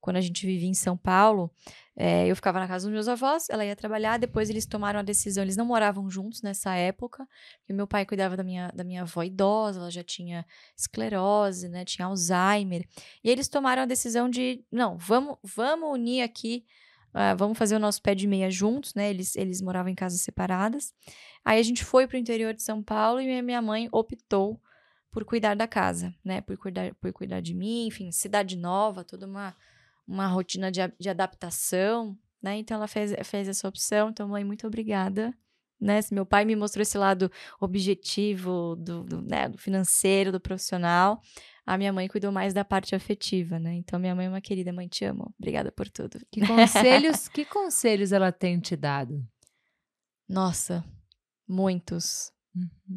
[0.00, 1.50] quando a gente vivia em São Paulo,
[1.96, 5.02] eh, eu ficava na casa dos meus avós, ela ia trabalhar, depois eles tomaram a
[5.02, 7.28] decisão, eles não moravam juntos nessa época,
[7.58, 10.46] porque meu pai cuidava da minha, da minha avó idosa, ela já tinha
[10.76, 12.86] esclerose, né, tinha Alzheimer,
[13.22, 16.64] e eles tomaram a decisão de, não, vamos, vamos unir aqui,
[17.12, 20.22] ah, vamos fazer o nosso pé de meia juntos, né, eles, eles moravam em casas
[20.22, 20.94] separadas,
[21.44, 24.60] aí a gente foi para o interior de São Paulo e minha mãe optou
[25.10, 29.26] por cuidar da casa, né, por cuidar, por cuidar de mim, enfim, cidade nova, toda
[29.26, 29.54] uma,
[30.10, 34.66] uma rotina de, de adaptação, né, então ela fez, fez essa opção, então mãe, muito
[34.66, 35.32] obrigada,
[35.80, 37.30] né, se meu pai me mostrou esse lado
[37.60, 41.22] objetivo do, do, né, do financeiro, do profissional,
[41.64, 43.74] a minha mãe cuidou mais da parte afetiva, né?
[43.74, 45.32] Então, minha mãe é uma querida, mãe, te amo.
[45.38, 46.18] Obrigada por tudo.
[46.28, 49.24] Que conselhos, que conselhos ela tem te dado?
[50.28, 50.84] Nossa,
[51.46, 52.32] muitos.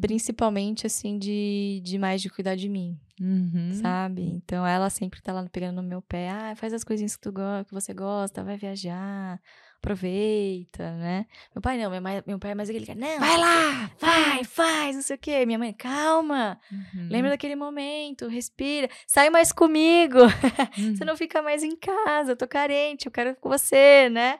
[0.00, 3.70] Principalmente, assim, de, de mais de cuidar de mim, Uhum.
[3.80, 4.22] sabe?
[4.22, 6.28] Então, ela sempre tá lá pegando no meu pé.
[6.30, 9.40] Ah, faz as coisinhas que, tu que você gosta, vai viajar,
[9.78, 11.26] aproveita, né?
[11.54, 13.90] Meu pai não, meu, mai- meu pai é mais aquele cara, não, Vai lá!
[14.00, 15.46] vai, faz, não sei o quê.
[15.46, 17.08] Minha mãe, calma, Uhum.
[17.10, 20.18] lembra daquele momento, respira, sai mais comigo.
[20.76, 20.96] Uhum.
[20.96, 24.38] Você não fica mais em casa, eu tô carente, eu quero com você, né?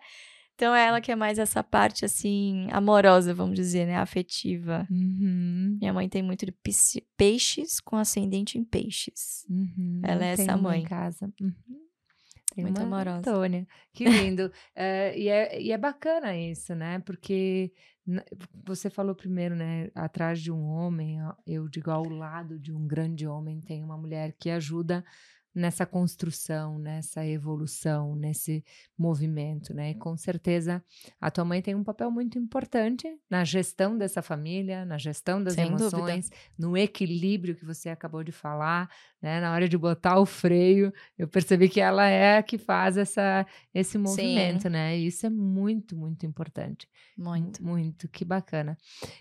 [0.55, 4.87] Então é ela que é mais essa parte assim amorosa, vamos dizer, né, afetiva.
[4.91, 5.77] Uhum.
[5.81, 6.55] Minha mãe tem muito de
[7.17, 9.45] peixes com ascendente em peixes.
[9.51, 10.01] Uhum.
[10.05, 10.83] Ela é essa mãe.
[10.83, 11.33] em casa.
[11.41, 11.85] Uhum.
[12.55, 13.19] Tem Muito amorosa.
[13.19, 13.67] Antônia.
[13.93, 14.51] Que lindo.
[14.77, 17.01] É, e, é, e é bacana isso, né?
[17.01, 17.73] Porque
[18.65, 19.91] você falou primeiro, né?
[19.95, 24.35] Atrás de um homem, eu digo ao lado de um grande homem, tem uma mulher
[24.39, 25.05] que ajuda
[25.55, 28.65] nessa construção, nessa evolução, nesse
[28.99, 29.91] movimento, né?
[29.91, 30.83] E com certeza
[31.21, 35.55] a tua mãe tem um papel muito importante na gestão dessa família, na gestão das
[35.55, 35.97] Sem dúvida.
[35.97, 38.91] emoções, no equilíbrio que você acabou de falar,
[39.23, 39.41] né?
[39.41, 43.47] Na hora de botar o freio, eu percebi que ela é a que faz essa,
[43.73, 44.99] esse movimento, né?
[44.99, 46.89] E isso é muito, muito importante.
[47.17, 47.63] Muito.
[47.65, 48.77] Muito, que bacana.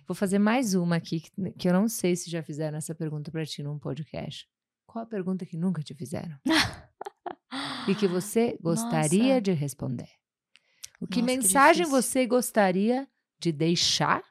[0.07, 3.31] Vou fazer mais uma aqui, que, que eu não sei se já fizeram essa pergunta
[3.31, 4.47] para ti num podcast.
[4.93, 6.37] Qual a pergunta que nunca te fizeram?
[7.89, 9.41] e que você gostaria Nossa.
[9.41, 10.07] de responder?
[11.01, 12.01] O que Nossa, que mensagem difícil.
[12.01, 13.07] você gostaria
[13.39, 14.23] de deixar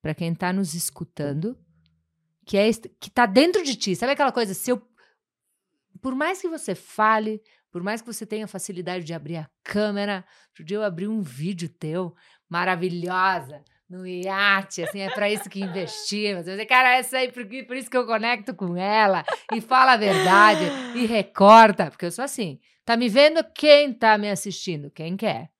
[0.00, 1.58] para quem está nos escutando,
[2.46, 3.96] que é que tá dentro de ti?
[3.96, 4.80] Sabe aquela coisa, se eu
[6.00, 7.42] por mais que você fale,
[7.72, 11.22] por mais que você tenha facilidade de abrir a câmera, outro dia eu abri um
[11.22, 12.14] vídeo teu,
[12.48, 13.64] maravilhosa,
[13.94, 16.34] no iate, assim, é para isso que investi.
[16.34, 19.60] Mas eu falei, cara, essa aí, por, por isso que eu conecto com ela, e
[19.60, 20.64] fala a verdade,
[20.96, 22.58] e recorta, porque eu sou assim.
[22.84, 24.90] Tá me vendo quem tá me assistindo?
[24.90, 25.50] Quem quer.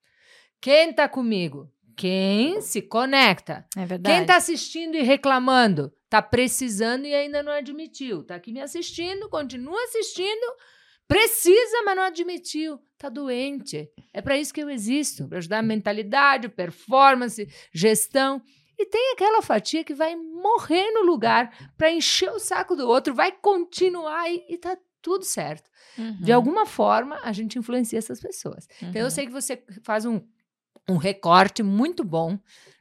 [0.61, 1.71] Quem tá comigo?
[1.97, 3.65] Quem se conecta.
[3.77, 4.17] É verdade.
[4.17, 5.93] Quem tá assistindo e reclamando?
[6.11, 8.25] Tá precisando e ainda não admitiu.
[8.25, 10.55] Tá aqui me assistindo, continua assistindo,
[11.09, 12.81] precisa, mas não admitiu.
[12.99, 13.89] Tá doente.
[14.13, 18.43] É para isso que eu existo, para ajudar a mentalidade, performance, gestão.
[18.79, 23.15] E tem aquela fatia que vai morrer no lugar para encher o saco do outro,
[23.15, 25.71] vai continuar e, e tá tudo certo.
[25.97, 28.67] De Uhum, alguma forma, a gente influencia essas pessoas.
[28.83, 29.11] Então, eu uhum.
[29.11, 30.21] sei que você faz um,
[30.89, 32.39] um recorte muito bom,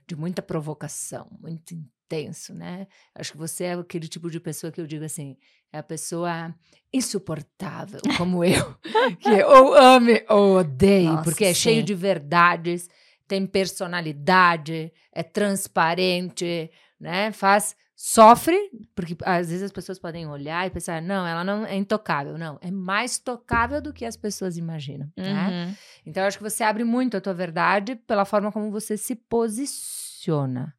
[0.07, 1.75] de muita provocação, muito
[2.13, 2.87] intenso, né?
[3.15, 5.37] Acho que você é aquele tipo de pessoa que eu digo assim,
[5.71, 6.53] é a pessoa
[6.93, 8.75] insuportável, como eu,
[9.19, 11.85] que ou ame ou odeie, Nossa, porque é cheio sim.
[11.85, 12.89] de verdades,
[13.27, 17.31] tem personalidade, é transparente, né?
[17.31, 18.57] Faz sofre,
[18.93, 22.59] porque às vezes as pessoas podem olhar e pensar, não, ela não é intocável, não,
[22.61, 25.67] é mais tocável do que as pessoas imaginam, né?
[25.67, 25.75] Uhum.
[26.05, 29.15] Então, eu acho que você abre muito a tua verdade pela forma como você se
[29.15, 30.75] posiciona.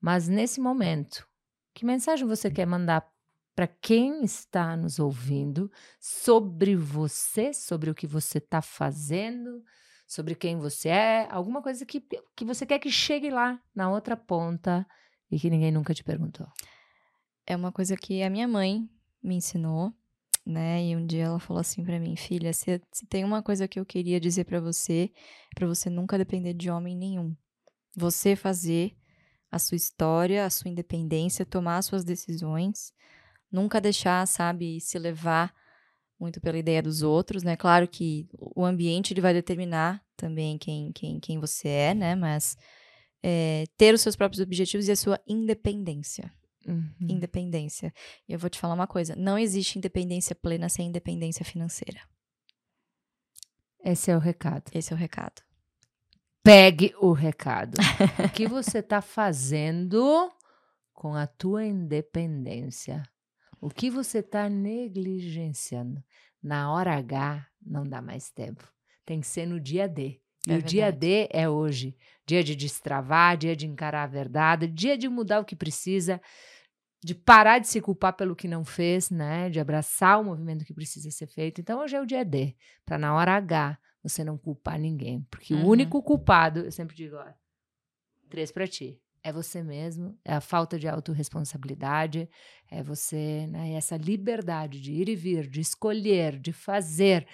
[0.00, 1.26] Mas nesse momento,
[1.74, 3.08] que mensagem você quer mandar
[3.54, 9.64] para quem está nos ouvindo sobre você, sobre o que você está fazendo,
[10.06, 11.28] sobre quem você é?
[11.30, 12.00] Alguma coisa que,
[12.36, 14.86] que você quer que chegue lá na outra ponta
[15.30, 16.46] e que ninguém nunca te perguntou.
[17.46, 18.88] É uma coisa que a minha mãe
[19.20, 19.92] me ensinou,
[20.46, 20.84] né?
[20.84, 23.78] E um dia ela falou assim pra mim, filha, se, se tem uma coisa que
[23.78, 25.10] eu queria dizer pra você,
[25.52, 27.36] é pra você nunca depender de homem nenhum.
[27.96, 28.96] Você fazer
[29.50, 32.92] a sua história, a sua independência, tomar as suas decisões,
[33.50, 35.54] nunca deixar, sabe, se levar
[36.18, 37.56] muito pela ideia dos outros, né?
[37.56, 42.14] Claro que o ambiente ele vai determinar também quem, quem, quem você é, né?
[42.14, 42.56] Mas
[43.22, 46.32] é, ter os seus próprios objetivos e a sua independência.
[46.66, 46.94] Uhum.
[47.00, 47.94] Independência.
[48.28, 52.00] E eu vou te falar uma coisa: não existe independência plena sem independência financeira.
[53.82, 54.70] Esse é o recado.
[54.74, 55.40] Esse é o recado.
[56.42, 57.76] Pegue o recado.
[58.24, 60.30] o que você está fazendo
[60.92, 63.02] com a tua independência?
[63.60, 66.02] O que você está negligenciando?
[66.42, 68.66] Na hora H, não dá mais tempo.
[69.04, 70.20] Tem que ser no dia D.
[70.46, 70.70] E é o verdade.
[70.70, 71.96] dia D é hoje.
[72.26, 76.20] Dia de destravar, dia de encarar a verdade, dia de mudar o que precisa,
[77.02, 79.50] de parar de se culpar pelo que não fez, né?
[79.50, 81.60] De abraçar o movimento que precisa ser feito.
[81.60, 83.78] Então hoje é o dia D, para na hora H
[84.08, 85.26] você não culpar ninguém.
[85.30, 85.64] Porque uhum.
[85.64, 87.26] o único culpado, eu sempre digo, ó,
[88.28, 92.28] três para ti é você mesmo, é a falta de autorresponsabilidade,
[92.70, 97.26] é você, né, essa liberdade de ir e vir, de escolher, de fazer.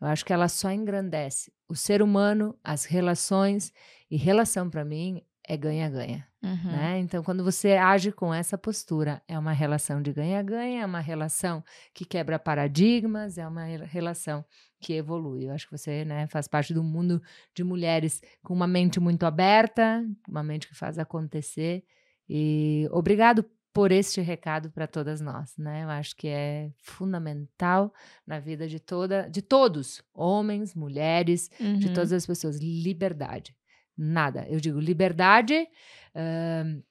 [0.00, 3.72] Eu acho que ela só engrandece o ser humano, as relações,
[4.10, 6.29] e relação para mim é ganha-ganha.
[6.42, 6.72] Uhum.
[6.72, 6.98] Né?
[6.98, 11.62] Então, quando você age com essa postura, é uma relação de ganha-ganha, é uma relação
[11.92, 14.44] que quebra paradigmas, é uma relação
[14.80, 15.46] que evolui.
[15.46, 17.22] Eu acho que você né, faz parte do mundo
[17.54, 21.84] de mulheres com uma mente muito aberta, uma mente que faz acontecer.
[22.28, 25.84] E obrigado por este recado para todas nós, né?
[25.84, 27.92] Eu acho que é fundamental
[28.26, 31.74] na vida de toda, de todos, homens, mulheres, uhum.
[31.74, 33.54] de todas as pessoas, liberdade.
[34.02, 34.46] Nada.
[34.48, 35.68] Eu digo liberdade.
[36.14, 36.82] Uh,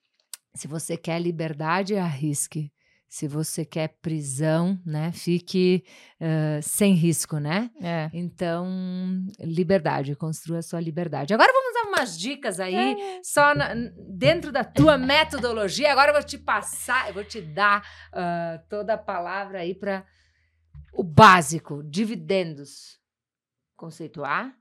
[0.54, 2.72] se você quer liberdade, arrisque.
[3.08, 5.84] Se você quer prisão, né, fique
[6.22, 7.72] uh, sem risco, né?
[7.82, 8.08] É.
[8.14, 8.68] Então,
[9.40, 11.34] liberdade, construa a sua liberdade.
[11.34, 13.20] Agora vamos dar umas dicas aí, é.
[13.24, 13.74] só na,
[14.08, 15.92] dentro da tua metodologia.
[15.92, 17.82] Agora eu vou te passar, eu vou te dar
[18.14, 20.06] uh, toda a palavra aí para
[20.94, 23.00] o básico, dividendos.
[23.76, 24.54] Conceituar,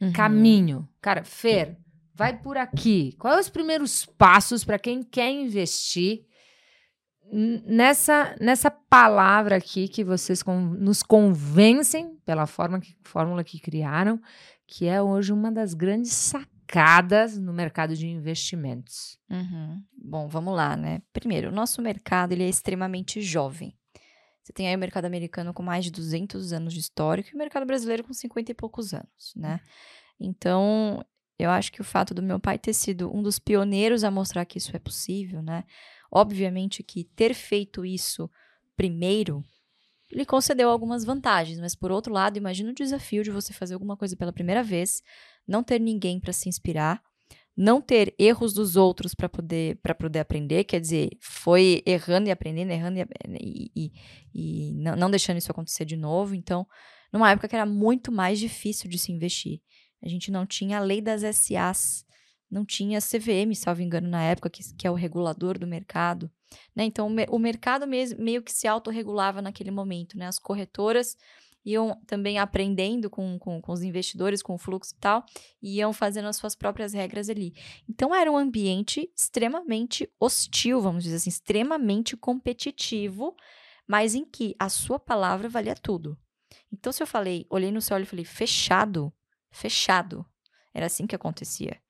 [0.00, 0.12] uhum.
[0.12, 0.88] caminho.
[1.02, 1.76] Cara, Fer,
[2.14, 3.14] vai por aqui.
[3.18, 6.26] Quais os primeiros passos para quem quer investir?
[7.32, 14.20] nessa, nessa palavra aqui que vocês com, nos convencem pela forma que, fórmula que criaram,
[14.66, 19.18] que é hoje uma das grandes sacadas no mercado de investimentos.
[19.30, 19.82] Uhum.
[19.96, 21.02] Bom, vamos lá, né?
[21.12, 23.74] Primeiro, o nosso mercado ele é extremamente jovem.
[24.42, 27.38] Você tem aí o mercado americano com mais de 200 anos de histórico e o
[27.38, 29.60] mercado brasileiro com 50 e poucos anos, né?
[30.18, 31.04] Então,
[31.42, 34.44] eu acho que o fato do meu pai ter sido um dos pioneiros a mostrar
[34.44, 35.64] que isso é possível, né?
[36.10, 38.30] Obviamente que ter feito isso
[38.76, 39.44] primeiro
[40.12, 43.96] lhe concedeu algumas vantagens, mas por outro lado, imagina o desafio de você fazer alguma
[43.96, 45.02] coisa pela primeira vez,
[45.46, 47.00] não ter ninguém para se inspirar,
[47.56, 52.32] não ter erros dos outros para poder para poder aprender, quer dizer, foi errando e
[52.32, 52.98] aprendendo, errando
[53.40, 53.92] e, e,
[54.34, 56.34] e não, não deixando isso acontecer de novo.
[56.34, 56.66] Então,
[57.12, 59.60] numa época que era muito mais difícil de se investir,
[60.02, 62.04] a gente não tinha a lei das SAs
[62.50, 66.30] não tinha CVM, salvo engano, na época, que, que é o regulador do mercado.
[66.74, 66.84] Né?
[66.84, 70.18] Então, o, o mercado mesmo, meio que se autorregulava naquele momento.
[70.18, 70.26] Né?
[70.26, 71.16] As corretoras
[71.64, 75.24] iam também aprendendo com, com, com, os investidores, com o fluxo e tal,
[75.62, 77.54] e iam fazendo as suas próprias regras ali.
[77.88, 83.36] Então, era um ambiente extremamente hostil, vamos dizer assim, extremamente competitivo,
[83.86, 86.18] mas em que a sua palavra valia tudo.
[86.72, 89.12] Então, se eu falei, olhei no seu olho e falei, fechado,
[89.50, 90.24] fechado,
[90.72, 91.80] era assim que acontecia.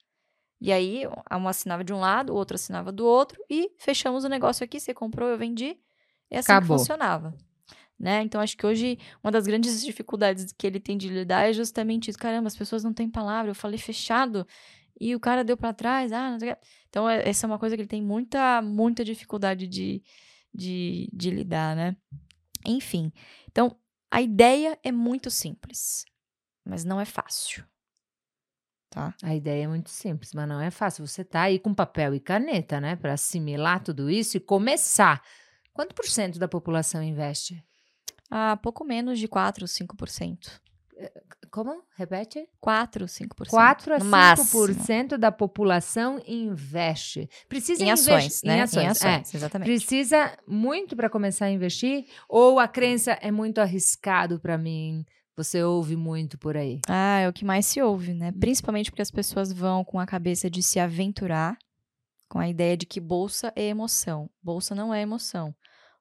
[0.61, 4.29] E aí, um assinava de um lado, o outro assinava do outro, e fechamos o
[4.29, 4.79] negócio aqui.
[4.79, 5.79] Você comprou, eu vendi.
[6.31, 6.77] É assim Acabou.
[6.77, 7.35] que funcionava.
[7.99, 8.23] Né?
[8.23, 12.11] Então, acho que hoje uma das grandes dificuldades que ele tem de lidar é justamente
[12.11, 12.19] isso.
[12.19, 13.51] Caramba, as pessoas não têm palavra.
[13.51, 14.47] Eu falei fechado
[15.01, 16.13] e o cara deu para trás.
[16.13, 16.37] Ah,
[16.89, 20.03] então, é, essa é uma coisa que ele tem muita, muita dificuldade de,
[20.53, 21.97] de, de lidar, né?
[22.67, 23.13] Enfim.
[23.51, 23.77] Então,
[24.11, 26.05] a ideia é muito simples,
[26.71, 27.65] mas não é fácil.
[28.89, 29.13] Tá.
[29.23, 31.07] A ideia é muito simples, mas não é fácil.
[31.07, 35.21] Você tá aí com papel e caneta, né, para assimilar tudo isso e começar.
[35.73, 37.63] Quanto por cento da população investe?
[38.31, 40.61] Ah, pouco menos de 4 ou 5%.
[40.97, 41.13] Eh,
[41.51, 41.83] como?
[41.97, 42.49] Repete?
[42.61, 43.51] 4, 5%.
[43.51, 45.19] 4 a 5% máximo.
[45.19, 47.29] da população investe.
[47.49, 48.59] Precisa em ações, né?
[48.59, 49.37] Em ações, em ações é.
[49.37, 49.67] exatamente.
[49.67, 52.07] Precisa muito para começar a investir?
[52.29, 55.05] Ou a crença é muito arriscado para mim?
[55.43, 56.81] Você ouve muito por aí?
[56.87, 58.31] Ah, é o que mais se ouve, né?
[58.31, 58.39] Hum.
[58.39, 61.57] Principalmente porque as pessoas vão com a cabeça de se aventurar,
[62.29, 64.29] com a ideia de que bolsa é emoção.
[64.43, 65.55] Bolsa não é emoção.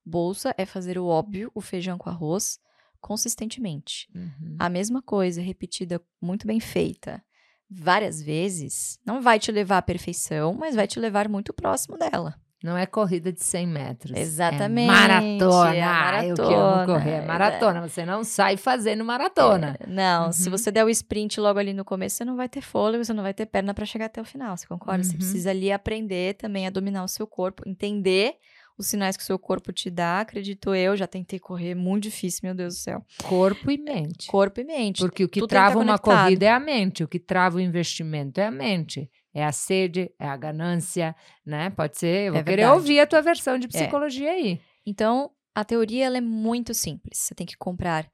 [0.06, 2.60] Bolsa é fazer o óbvio, o feijão com arroz,
[3.00, 4.10] consistentemente.
[4.14, 4.56] Uhum.
[4.60, 7.24] A mesma coisa, repetida, muito bem feita,
[7.70, 12.40] várias vezes, não vai te levar à perfeição, mas vai te levar muito próximo dela.
[12.64, 14.18] Não é corrida de 100 metros.
[14.18, 14.84] Exatamente.
[14.90, 15.76] É maratona.
[15.76, 17.12] É Ah, eu que amo maratona, correr.
[17.12, 17.22] É é.
[17.26, 17.88] maratona.
[17.88, 19.78] Você não sai fazendo maratona.
[19.80, 20.58] É, não, se Uhum.
[20.58, 23.24] você der o sprint logo ali no começo, você não vai ter fôlego, você não
[23.24, 25.02] vai ter perna para chegar até o final, você concorda?
[25.04, 25.18] Você Uhum.
[25.18, 28.34] precisa ali aprender também a dominar o seu corpo, entender
[28.78, 32.42] os sinais que o seu corpo te dá, acredito eu, já tentei correr, muito difícil,
[32.44, 33.04] meu Deus do céu.
[33.24, 34.28] Corpo e mente.
[34.28, 35.00] Corpo e mente.
[35.02, 38.40] Porque o que tudo trava uma corrida é a mente, o que trava o investimento
[38.40, 39.10] é a mente.
[39.34, 41.16] É a sede, é a ganância,
[41.46, 41.70] né?
[41.70, 42.28] Pode ser.
[42.28, 42.80] Eu vou É querer verdade.
[42.80, 44.60] ouvir a tua versão de psicologia aí.
[44.86, 47.20] Então, a teoria ela é muito simples.
[47.20, 48.10] Você tem que comprar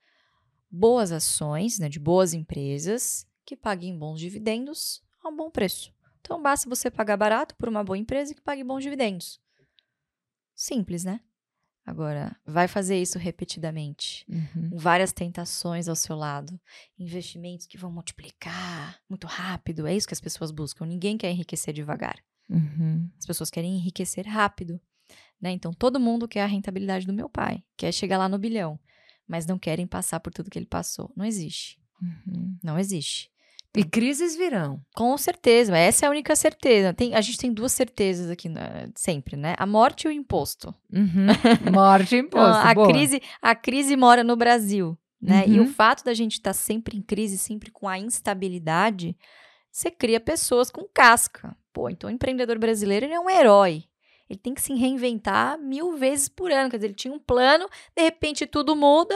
[0.69, 5.93] boas ações, né, de boas empresas que paguem bons dividendos a um bom preço.
[6.19, 9.39] Então, basta você pagar barato por uma boa empresa que pague bons dividendos.
[10.53, 11.19] Simples, né?
[11.85, 14.71] Agora, vai fazer isso repetidamente, Uhum.
[14.71, 16.59] com várias tentações ao seu lado,
[16.97, 19.85] investimentos que vão multiplicar muito rápido.
[19.85, 20.85] É isso que as pessoas buscam.
[20.85, 22.17] Ninguém quer enriquecer devagar.
[22.49, 23.07] Uhum.
[23.19, 24.79] As pessoas querem enriquecer rápido.
[25.39, 25.51] Né?
[25.51, 28.79] Então, todo mundo quer a rentabilidade do meu pai, quer chegar lá no bilhão,
[29.27, 31.11] mas não querem passar por tudo que ele passou.
[31.15, 31.79] Não existe.
[32.01, 32.57] Uhum.
[32.63, 33.29] Não existe.
[33.75, 34.79] E crises virão.
[34.95, 36.93] Com certeza, essa é a única certeza.
[36.93, 39.53] Tem, a gente tem duas certezas aqui né, sempre, né?
[39.57, 40.73] A morte e o imposto.
[40.93, 41.27] Uhum.
[41.73, 42.67] Morte e Então, imposto.
[42.67, 42.87] a, boa.
[42.87, 45.43] crise, a crise mora no Brasil, né?
[45.47, 45.65] E Uhum.
[45.65, 49.17] o fato da gente estar sempre em crise, sempre com a instabilidade,
[49.71, 51.55] você cria pessoas com casca.
[51.73, 53.83] Pô, então o empreendedor brasileiro ele é um herói.
[54.29, 56.69] Ele tem que se reinventar mil vezes por ano.
[56.69, 59.15] Quer dizer, ele tinha um plano, de repente tudo muda.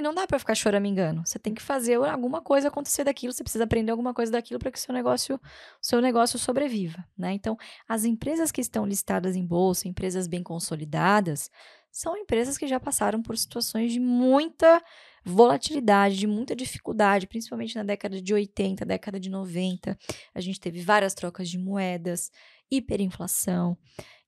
[0.00, 1.22] Não dá para ficar choramingando.
[1.26, 4.70] Você tem que fazer alguma coisa acontecer daquilo, você precisa aprender alguma coisa daquilo para
[4.70, 5.40] que seu negócio,
[5.82, 7.32] seu negócio sobreviva, né?
[7.32, 7.56] Então,
[7.88, 11.50] as empresas que estão listadas em bolsa, empresas bem consolidadas,
[11.90, 14.82] são empresas que já passaram por situações de muita
[15.24, 19.98] volatilidade, de muita dificuldade, principalmente na década de 80, década de 90.
[20.34, 22.30] A gente teve várias trocas de moedas,
[22.70, 23.76] hiperinflação.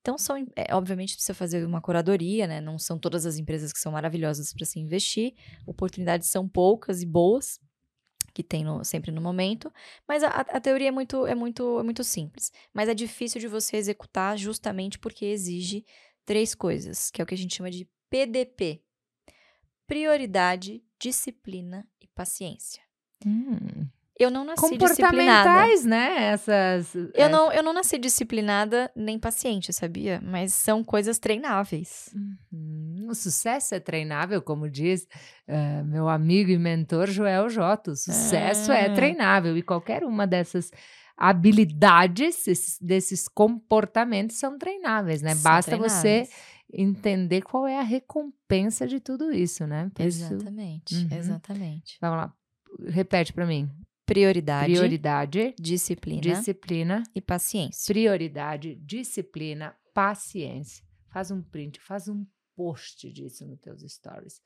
[0.01, 2.61] Então, são, é, obviamente, precisa fazer uma curadoria, né?
[2.61, 5.35] Não são todas as empresas que são maravilhosas para se investir.
[5.67, 7.59] Oportunidades são poucas e boas
[8.33, 9.73] que tem no- sempre no momento,
[10.07, 12.51] mas a, a teoria é muito, é, muito, é muito simples.
[12.73, 15.85] Mas é difícil de você executar justamente porque exige
[16.25, 18.83] três coisas, que é o que a gente chama de PDP:
[19.87, 22.83] prioridade, disciplina e paciência.
[23.27, 23.87] Hum.
[24.21, 25.49] Eu não nasci disciplinada.
[25.49, 26.25] Comportamentais, né?
[26.33, 26.95] Essas.
[27.15, 30.21] Eu não, eu não nasci disciplinada nem paciente, sabia?
[30.23, 32.11] Mas são coisas treináveis.
[32.15, 33.07] Uhum.
[33.11, 35.07] O sucesso é treinável, como diz
[35.49, 37.93] eh, meu amigo e mentor Joel Jota.
[37.93, 38.95] O sucesso é Ah.
[38.95, 40.71] treinável e qualquer uma dessas
[41.17, 45.35] habilidades, esses- desses comportamentos são treináveis, né?
[45.35, 46.31] São Basta você treináveis.
[46.73, 49.91] entender qual é a recompensa de tudo isso, né?
[49.95, 51.09] Por isso- Exatamente, Uhum.
[51.19, 51.99] exatamente.
[52.01, 52.33] vamos lá.
[52.89, 53.69] Repete para mim.
[54.11, 57.95] Prioridade, Prioridade, disciplina disciplina, e paciência.
[57.95, 60.85] prioridade, disciplina, paciência.
[61.09, 64.43] Faz um print, faz um post disso nos teus stories.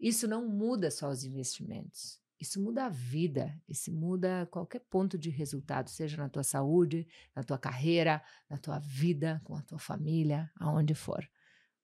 [0.00, 2.20] Isso não muda só os investimentos.
[2.40, 7.44] Isso muda a vida, isso muda qualquer ponto de resultado, seja na tua saúde, na
[7.44, 11.24] tua carreira, na tua vida, com a tua família, aonde for.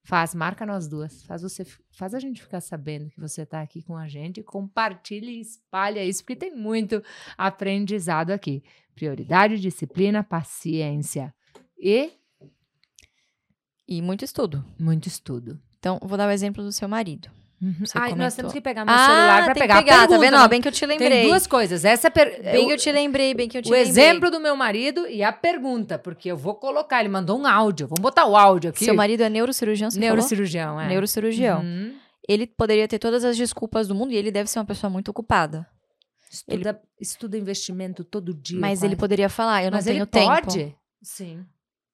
[0.05, 1.23] Faz, marca nós duas.
[1.23, 4.43] Faz você, faz a gente ficar sabendo que você está aqui com a gente.
[4.43, 7.01] Compartilha e espalha isso, porque tem muito
[7.37, 8.63] aprendizado aqui.
[8.93, 11.33] Prioridade, disciplina, paciência
[11.77, 12.11] e
[13.87, 14.63] E muito estudo.
[14.77, 15.59] muito estudo.
[15.79, 17.29] Então, vou dar o exemplo do seu marido.
[17.79, 18.35] Você Ai, nós comentou.
[18.35, 20.37] temos que pegar meu celular para tem que pegar, a pegar, tá pergunta, vendo?
[20.43, 21.23] Ó, bem que eu te Tem lembrei.
[21.27, 21.85] duas coisas.
[21.85, 22.41] Essa é per...
[22.43, 23.89] Bem o, que eu te lembrei, bem que eu te o lembrei.
[23.89, 26.99] exemplo do meu marido e a pergunta, porque eu vou colocar.
[26.99, 27.87] Ele mandou um áudio.
[27.87, 28.83] Vamos botar o áudio aqui.
[28.83, 30.81] Seu marido é neurocirurgião, você Neurocirurgião, falou?
[30.81, 30.87] é.
[30.89, 31.61] Neurocirurgião.
[31.61, 31.95] Uhum.
[32.27, 35.09] Ele poderia ter todas as desculpas do mundo e ele deve ser uma pessoa muito
[35.09, 35.65] ocupada.
[36.31, 38.59] Estuda, estuda investimento todo dia.
[38.59, 38.85] Mas quase.
[38.87, 40.27] ele poderia falar, eu não Mas tenho ele tempo.
[40.47, 40.75] pode?
[41.01, 41.45] Sim.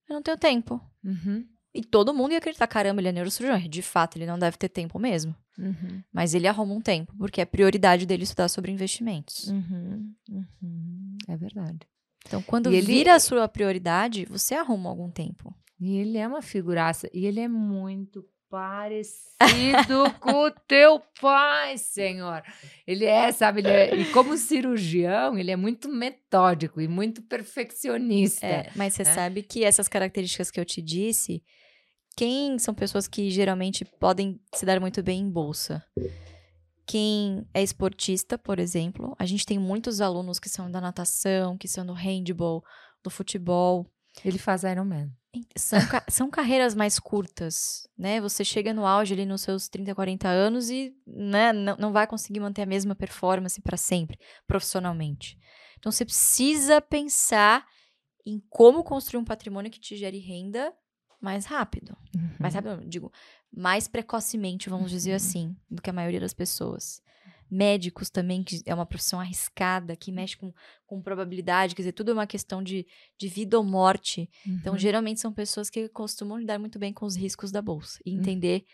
[0.07, 0.79] Eu não tenho tempo.
[1.03, 1.43] Uhum.
[1.79, 3.69] E todo mundo ia acreditar, caramba, ele é neurocirurgião.
[3.69, 5.33] De fato, ele não deve ter tempo mesmo.
[5.57, 6.03] Uhum.
[6.11, 9.47] Mas ele arruma um tempo, porque é prioridade dele estudar sobre investimentos.
[9.47, 10.13] Uhum.
[10.29, 11.17] Uhum.
[11.25, 11.79] É verdade.
[12.27, 15.55] Então, quando ele- vira a sua prioridade, você arruma algum tempo.
[15.79, 17.09] E ele é uma figuraça.
[17.13, 19.39] E ele é muito parecido
[20.19, 22.43] com o teu pai, senhor.
[22.85, 23.61] Ele é, sabe?
[23.61, 28.45] Ele é- e como cirurgião, ele é muito metódico e muito perfeccionista.
[28.45, 29.13] É, mas você né?
[29.13, 31.41] sabe que essas características que eu te disse,
[32.15, 35.83] quem são pessoas que geralmente podem se dar muito bem em bolsa?
[36.85, 41.67] Quem é esportista, por exemplo, a gente tem muitos alunos que são da natação, que
[41.67, 42.63] são do handball,
[43.03, 43.85] do futebol.
[44.25, 45.09] Ele faz Iron Man.
[45.55, 48.19] São, ca- são carreiras mais curtas, né?
[48.19, 52.07] Você chega no auge ali nos seus 30, 40 anos e né, não, não vai
[52.07, 55.37] conseguir manter a mesma performance para sempre, profissionalmente.
[55.77, 57.63] Então você precisa pensar
[58.25, 60.73] em como construir um patrimônio que te gere renda
[61.21, 61.95] mais rápido.
[62.15, 62.29] Uhum.
[62.39, 63.11] Mais rápido, digo,
[63.51, 65.15] mais precocemente, vamos dizer Uhum.
[65.15, 67.01] assim, do que a maioria das pessoas.
[67.51, 70.53] Médicos também, que é uma profissão arriscada, que mexe com,
[70.85, 72.85] com probabilidade, quer dizer, tudo é uma questão de,
[73.17, 74.29] de vida ou morte.
[74.45, 74.79] Então, Uhum.
[74.79, 78.65] geralmente são pessoas que costumam lidar muito bem com os riscos da bolsa e entender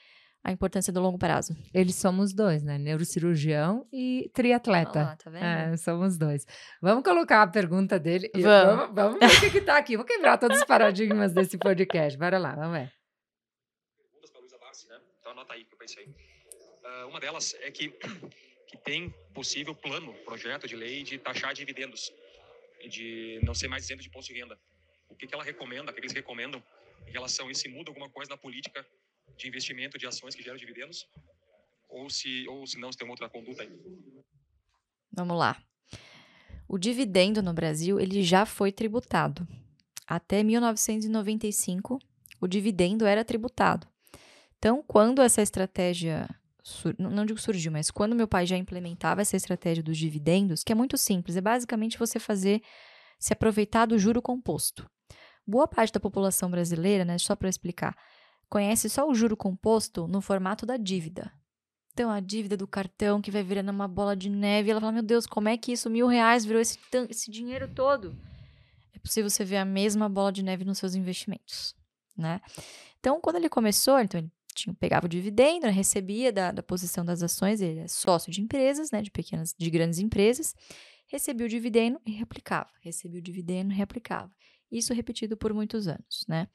[0.45, 1.57] a importância do longo prazo.
[1.73, 2.77] Eles somos dois, né?
[2.77, 4.99] Neurocirurgião e triatleta.
[4.99, 5.43] Lá, tá vendo?
[5.43, 6.45] É, somos dois.
[6.79, 8.29] Vamos colocar a pergunta dele.
[8.31, 8.45] Vamos.
[8.45, 9.97] vamos, vamos ver o que, que tá aqui.
[9.97, 12.15] Vou quebrar todos os paradigmas desse podcast.
[12.19, 12.93] Bora lá, vamos ver.
[13.97, 14.99] perguntas para Luísa Barsi, né?
[15.19, 16.15] Então anota aí que eu pensei.
[16.83, 17.89] Ah, uma delas é que,
[18.69, 22.13] que tem possível plano, projeto de lei de taxar dividendos,
[22.81, 24.59] e de não ser mais isento de imposto de renda.
[25.09, 26.63] O que, que ela recomenda, o que eles recomendam
[27.07, 27.67] em relação a isso?
[27.67, 28.85] Muda alguma coisa na política
[29.37, 31.07] de investimento de ações que geram dividendos?
[31.89, 33.69] Ou se, ou se não, se tem outra conduta aí?
[35.11, 35.61] Vamos lá.
[36.67, 39.47] O dividendo no Brasil, ele já foi tributado.
[40.07, 41.99] Até 1995,
[42.41, 43.87] o dividendo era tributado.
[44.57, 46.27] Então, quando essa estratégia,
[46.97, 50.75] não digo surgiu, mas quando meu pai já implementava essa estratégia dos dividendos, que é
[50.75, 52.61] muito simples, é basicamente você fazer,
[53.19, 54.89] se aproveitar do juro composto.
[55.45, 57.95] Boa parte da população brasileira, né, só para explicar,
[58.49, 61.31] conhece só o juro composto no formato da dívida.
[61.93, 64.69] Então, a dívida do cartão que vai virando uma bola de neve.
[64.69, 66.77] Ela fala: Meu Deus, como é que isso, mil reais, virou esse,
[67.09, 68.17] esse dinheiro todo?
[68.93, 71.73] É possível você ver a mesma bola de neve nos seus investimentos,
[72.17, 72.41] né?
[72.99, 77.21] Então, quando ele começou, então ele tinha, pegava o dividendo, recebia da, da posição das
[77.21, 80.55] ações, ele é sócio de empresas, né, de pequenas, de grandes empresas,
[81.07, 84.31] recebia o dividendo e reaplicava, recebia o dividendo e reaplicava.
[84.71, 86.47] Isso repetido por muitos anos, né?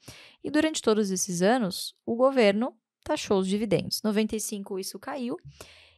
[0.43, 4.01] E durante todos esses anos, o governo taxou os dividendos.
[4.03, 5.37] 95 isso caiu.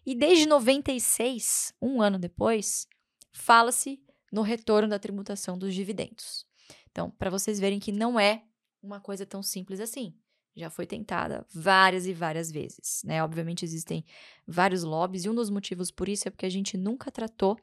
[0.05, 2.87] E desde 96, um ano depois,
[3.31, 4.01] fala-se
[4.31, 6.45] no retorno da tributação dos dividendos.
[6.91, 8.43] Então, para vocês verem que não é
[8.81, 10.13] uma coisa tão simples assim.
[10.55, 13.23] Já foi tentada várias e várias vezes, né?
[13.23, 14.05] Obviamente existem
[14.45, 17.57] vários lobbies e um dos motivos por isso é porque a gente nunca tratou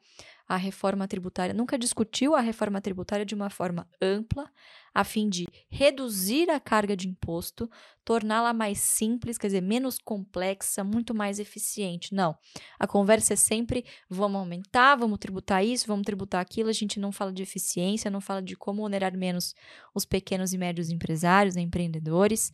[0.51, 4.51] a reforma tributária, nunca discutiu a reforma tributária de uma forma ampla,
[4.93, 7.69] a fim de reduzir a carga de imposto,
[8.03, 12.13] torná-la mais simples, quer dizer, menos complexa, muito mais eficiente.
[12.13, 12.35] Não.
[12.77, 16.67] A conversa é sempre vamos aumentar, vamos tributar isso, vamos tributar aquilo.
[16.67, 19.55] A gente não fala de eficiência, não fala de como onerar menos
[19.95, 22.51] os pequenos e médios empresários, empreendedores.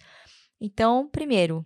[0.61, 1.65] Então, primeiro,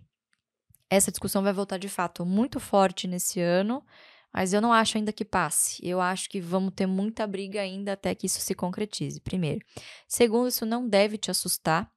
[0.88, 3.84] essa discussão vai voltar de fato muito forte nesse ano,
[4.32, 5.78] mas eu não acho ainda que passe.
[5.86, 9.64] Eu acho que vamos ter muita briga ainda até que isso se concretize, primeiro.
[10.08, 11.90] Segundo, isso não deve te assustar,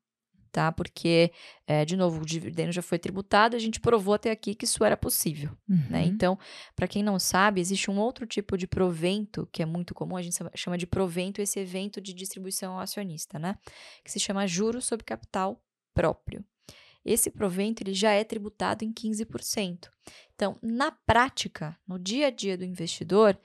[0.52, 0.72] tá?
[0.72, 1.32] Porque,
[1.68, 4.84] é, de novo, o dividendo já foi tributado, a gente provou até aqui que isso
[4.84, 6.04] era possível, né?
[6.04, 6.08] Uhum.
[6.08, 6.40] Então,
[6.76, 10.22] para quem não sabe, existe um outro tipo de provento que é muito comum, a
[10.22, 13.58] gente chama de provento esse evento de distribuição ao acionista, né?
[14.04, 15.62] Que se chama juros sobre capital
[15.94, 16.44] próprio.
[17.06, 19.90] Esse provento ele já é tributado em 15%.
[20.34, 23.40] Então, na prática, no dia a dia do investidor,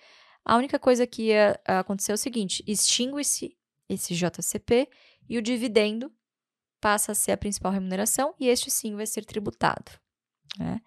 [0.44, 3.56] a única coisa que ia acontecer é o seguinte: extingue-se
[3.88, 4.88] esse JCP
[5.28, 6.10] e o dividendo
[6.80, 9.92] passa a ser a principal remuneração e este sim vai ser tributado.
[10.58, 10.80] né?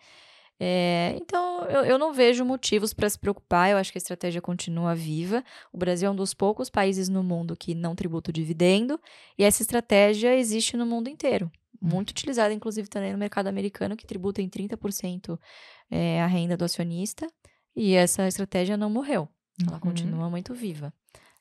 [0.59, 4.41] É, então, eu, eu não vejo motivos para se preocupar, eu acho que a estratégia
[4.41, 5.43] continua viva.
[5.71, 8.99] O Brasil é um dos poucos países no mundo que não tributa o dividendo,
[9.37, 11.51] e essa estratégia existe no mundo inteiro.
[11.81, 15.39] Muito utilizada, inclusive, também no mercado americano, que tributa em 30%
[15.91, 17.27] é, a renda do acionista,
[17.75, 19.27] e essa estratégia não morreu.
[19.61, 19.79] Ela Uhum.
[19.79, 20.93] continua muito viva.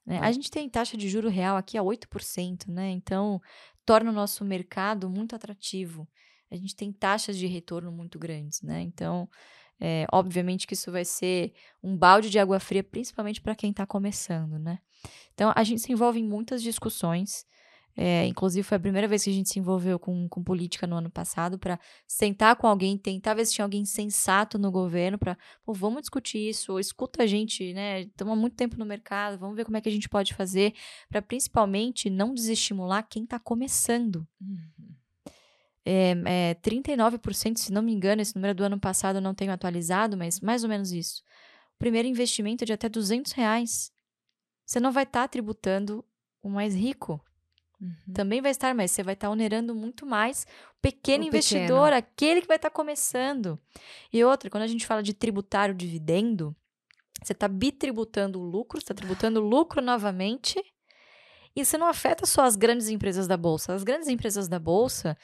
[0.04, 0.18] né?
[0.20, 2.90] A gente tem taxa de juro real aqui a 8%, né?
[2.90, 3.40] Então,
[3.86, 6.08] torna o nosso mercado muito atrativo.
[6.50, 8.82] A gente tem taxas de retorno muito grandes, né?
[8.82, 9.28] Então,
[9.80, 11.52] é, obviamente que isso vai ser
[11.82, 14.78] um balde de água fria, principalmente para quem está começando, né?
[15.34, 17.46] Então, a gente se envolve em muitas discussões.
[17.94, 20.96] É, inclusive, foi a primeira vez que a gente se envolveu com, com política no
[20.96, 25.36] ano passado para sentar com alguém, tentar ver se tinha alguém sensato no governo para,
[25.66, 28.02] vamos discutir isso, ou escuta a gente, né?
[28.02, 30.72] Estamos há muito tempo no mercado, vamos ver como é que a gente pode fazer
[31.08, 34.26] para principalmente não desestimular quem está começando.
[34.40, 34.94] Uhum.
[35.84, 39.34] É, é, 39%, se não me engano, esse número é do ano passado eu não
[39.34, 41.22] tenho atualizado, mas mais ou menos isso.
[41.74, 43.92] O primeiro investimento é de até 200 reais.
[44.64, 46.04] Você não vai estar tributando
[46.40, 47.22] o mais rico.
[47.82, 48.14] Uhum.
[48.14, 50.46] Também vai estar, mas você vai estar onerando muito mais
[50.78, 53.58] o pequeno O investidor, aquele que vai estar começando.
[54.12, 56.54] E outra, quando a gente fala de tributar o dividendo,
[57.20, 60.62] você está bitributando o lucro, você está tributando o lucro novamente.
[61.54, 63.74] E você não afeta só as grandes empresas da Bolsa.
[63.74, 65.18] As grandes empresas da Bolsa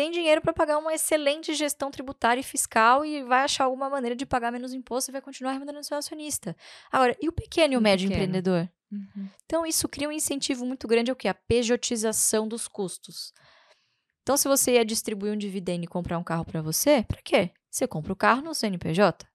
[0.00, 4.16] tem dinheiro para pagar uma excelente gestão tributária e fiscal e vai achar alguma maneira
[4.16, 6.56] de pagar menos imposto e vai continuar remunerando seu acionista.
[6.90, 8.24] Agora, e o pequeno e o, médio pequeno.
[8.24, 8.66] empreendedor?
[8.90, 9.28] Uhum.
[9.44, 11.28] Então, isso cria um incentivo muito grande ao que?
[11.28, 13.34] A pejotização dos custos.
[14.22, 17.50] Então, se você ia distribuir um dividendo e comprar um carro para você, para quê?
[17.70, 19.26] Você compra o carro no CNPJ.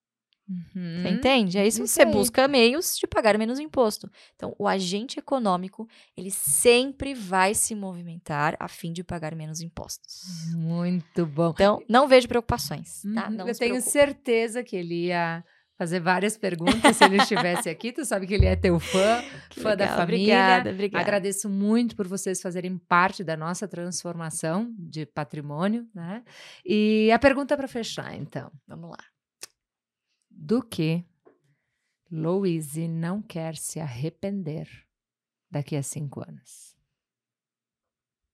[0.48, 1.02] Uhum.
[1.02, 1.58] Você entende?
[1.58, 4.10] É isso, Isso você busca meios de pagar menos imposto.
[4.36, 10.24] Então, o agente econômico, ele sempre vai se movimentar a fim de pagar menos impostos.
[10.54, 11.52] Muito bom.
[11.52, 13.28] Então, não vejo preocupações, tá?
[13.28, 13.36] Uhum.
[13.38, 15.44] Não Eu tenho certeza que ele ia
[15.78, 17.92] fazer várias perguntas se ele estivesse aqui.
[17.92, 20.24] Tu sabe que ele é teu fã, Que fã da legal, família.
[20.24, 21.04] Obrigada, obrigada.
[21.04, 26.24] Agradeço muito por vocês fazerem parte da nossa transformação de patrimônio, né?
[26.66, 28.52] E a pergunta para fechar, então.
[28.68, 29.15] Vamos lá.
[30.38, 31.04] Do que
[32.12, 34.70] Louise não quer se arrepender
[35.50, 36.76] daqui a cinco anos?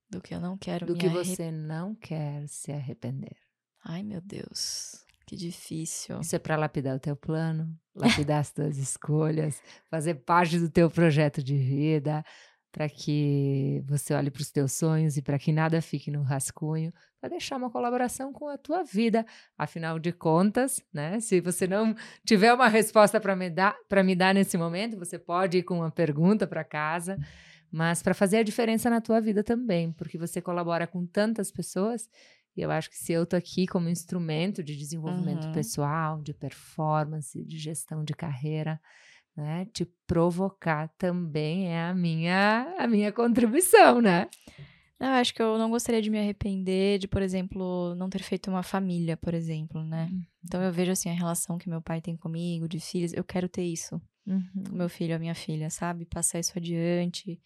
[0.10, 3.38] Do que eu não quero Do que arre- você não quer se arrepender?
[3.84, 5.06] Ai, meu Deus.
[5.26, 6.20] Que difícil.
[6.20, 10.90] Isso é para lapidar o teu plano, lapidar as tuas escolhas, fazer parte do teu
[10.92, 12.26] projeto de vida,
[12.72, 16.94] para que você olhe para os teus sonhos e para que nada fique no rascunho,
[17.20, 19.26] para deixar uma colaboração com a tua vida.
[19.58, 21.20] Afinal de contas, né?
[21.20, 21.94] Se você não
[22.26, 25.76] tiver uma resposta para me dar, para me dar nesse momento, você pode ir com
[25.80, 27.20] uma pergunta para casa,
[27.72, 32.10] mas para fazer a diferença na tua vida também, porque você colabora com tantas pessoas
[32.56, 35.52] e eu acho que se eu tô aqui como instrumento de desenvolvimento Uhum.
[35.52, 38.80] pessoal, de performance, de gestão de carreira,
[39.36, 44.28] né, te provocar também é a minha a minha contribuição, né?
[45.00, 48.22] Não, eu acho que eu não gostaria de me arrepender de, por exemplo, não ter
[48.22, 50.08] feito uma família, por exemplo, né?
[50.12, 50.24] Uhum.
[50.44, 53.50] Então eu vejo assim a relação que meu pai tem comigo, de filhos, eu quero
[53.50, 54.00] ter isso.
[54.28, 54.64] Uhum.
[54.70, 56.06] com meu filho, a minha filha, sabe?
[56.06, 57.42] Passar isso adiante.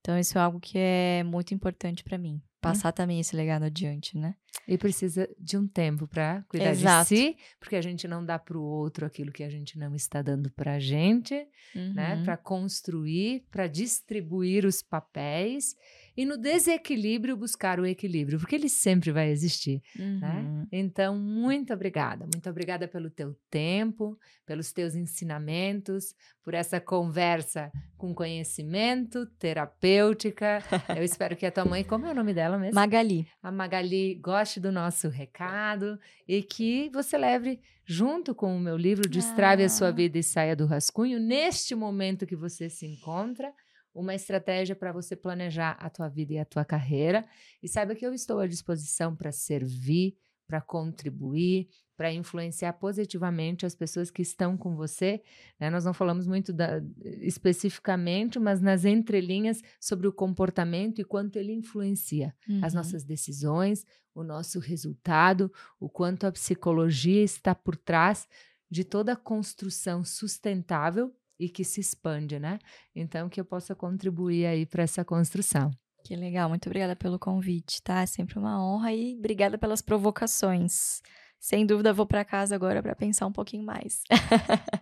[0.00, 2.40] Então isso é algo que é muito importante pra mim.
[2.60, 4.36] Passar também esse legado adiante, né?
[4.68, 7.08] E precisa de um tempo para cuidar Exato.
[7.08, 9.94] de si, porque a gente não dá para o outro aquilo que a gente não
[9.94, 11.34] está dando para a gente,
[11.74, 12.16] né?
[12.16, 12.24] Uhum.
[12.24, 15.74] Para construir, para distribuir os papéis
[16.16, 19.82] e no desequilíbrio buscar o equilíbrio, porque ele sempre vai existir.
[19.96, 20.42] né?
[20.42, 20.66] Uhum.
[20.70, 22.26] Então, muito obrigada.
[22.32, 26.14] Muito obrigada pelo teu tempo, pelos teus ensinamentos,
[26.44, 30.62] por essa conversa com conhecimento, terapêutica.
[30.94, 32.74] Eu espero que a tua mãe, como é o nome dela mesmo?
[32.74, 33.26] Magali.
[33.42, 35.96] A Magali goste do nosso recado
[36.26, 39.92] e que você leve junto com o meu livro Destrave a sua Ah.
[39.92, 43.52] vida e saia do rascunho, neste momento que você se encontra,
[43.94, 47.24] uma estratégia para você planejar a tua vida e a tua carreira.
[47.62, 50.16] E saiba que eu estou à disposição para servir,
[50.48, 51.68] para contribuir,
[52.02, 55.22] para influenciar positivamente as pessoas que estão com você.
[55.60, 55.70] né?
[55.70, 56.82] Nós não falamos muito da-
[57.20, 62.78] especificamente, mas nas entrelinhas sobre o comportamento e quanto ele influencia as Uhum.
[62.78, 68.26] nossas decisões, o nosso resultado, o quanto a psicologia está por trás
[68.68, 72.58] de toda a construção sustentável e que se expande, né?
[72.96, 75.70] Então, que eu possa contribuir aí para essa construção.
[76.04, 78.02] Que legal, muito obrigada pelo convite, tá?
[78.02, 81.00] É sempre uma honra e obrigada pelas provocações.
[81.42, 84.04] Sem dúvida, vou para casa agora para pensar um pouquinho mais.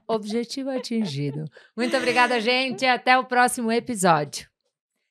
[0.07, 1.47] Objetivo atingido.
[1.75, 2.85] Muito obrigada, gente.
[2.85, 4.50] Até o próximo episódio.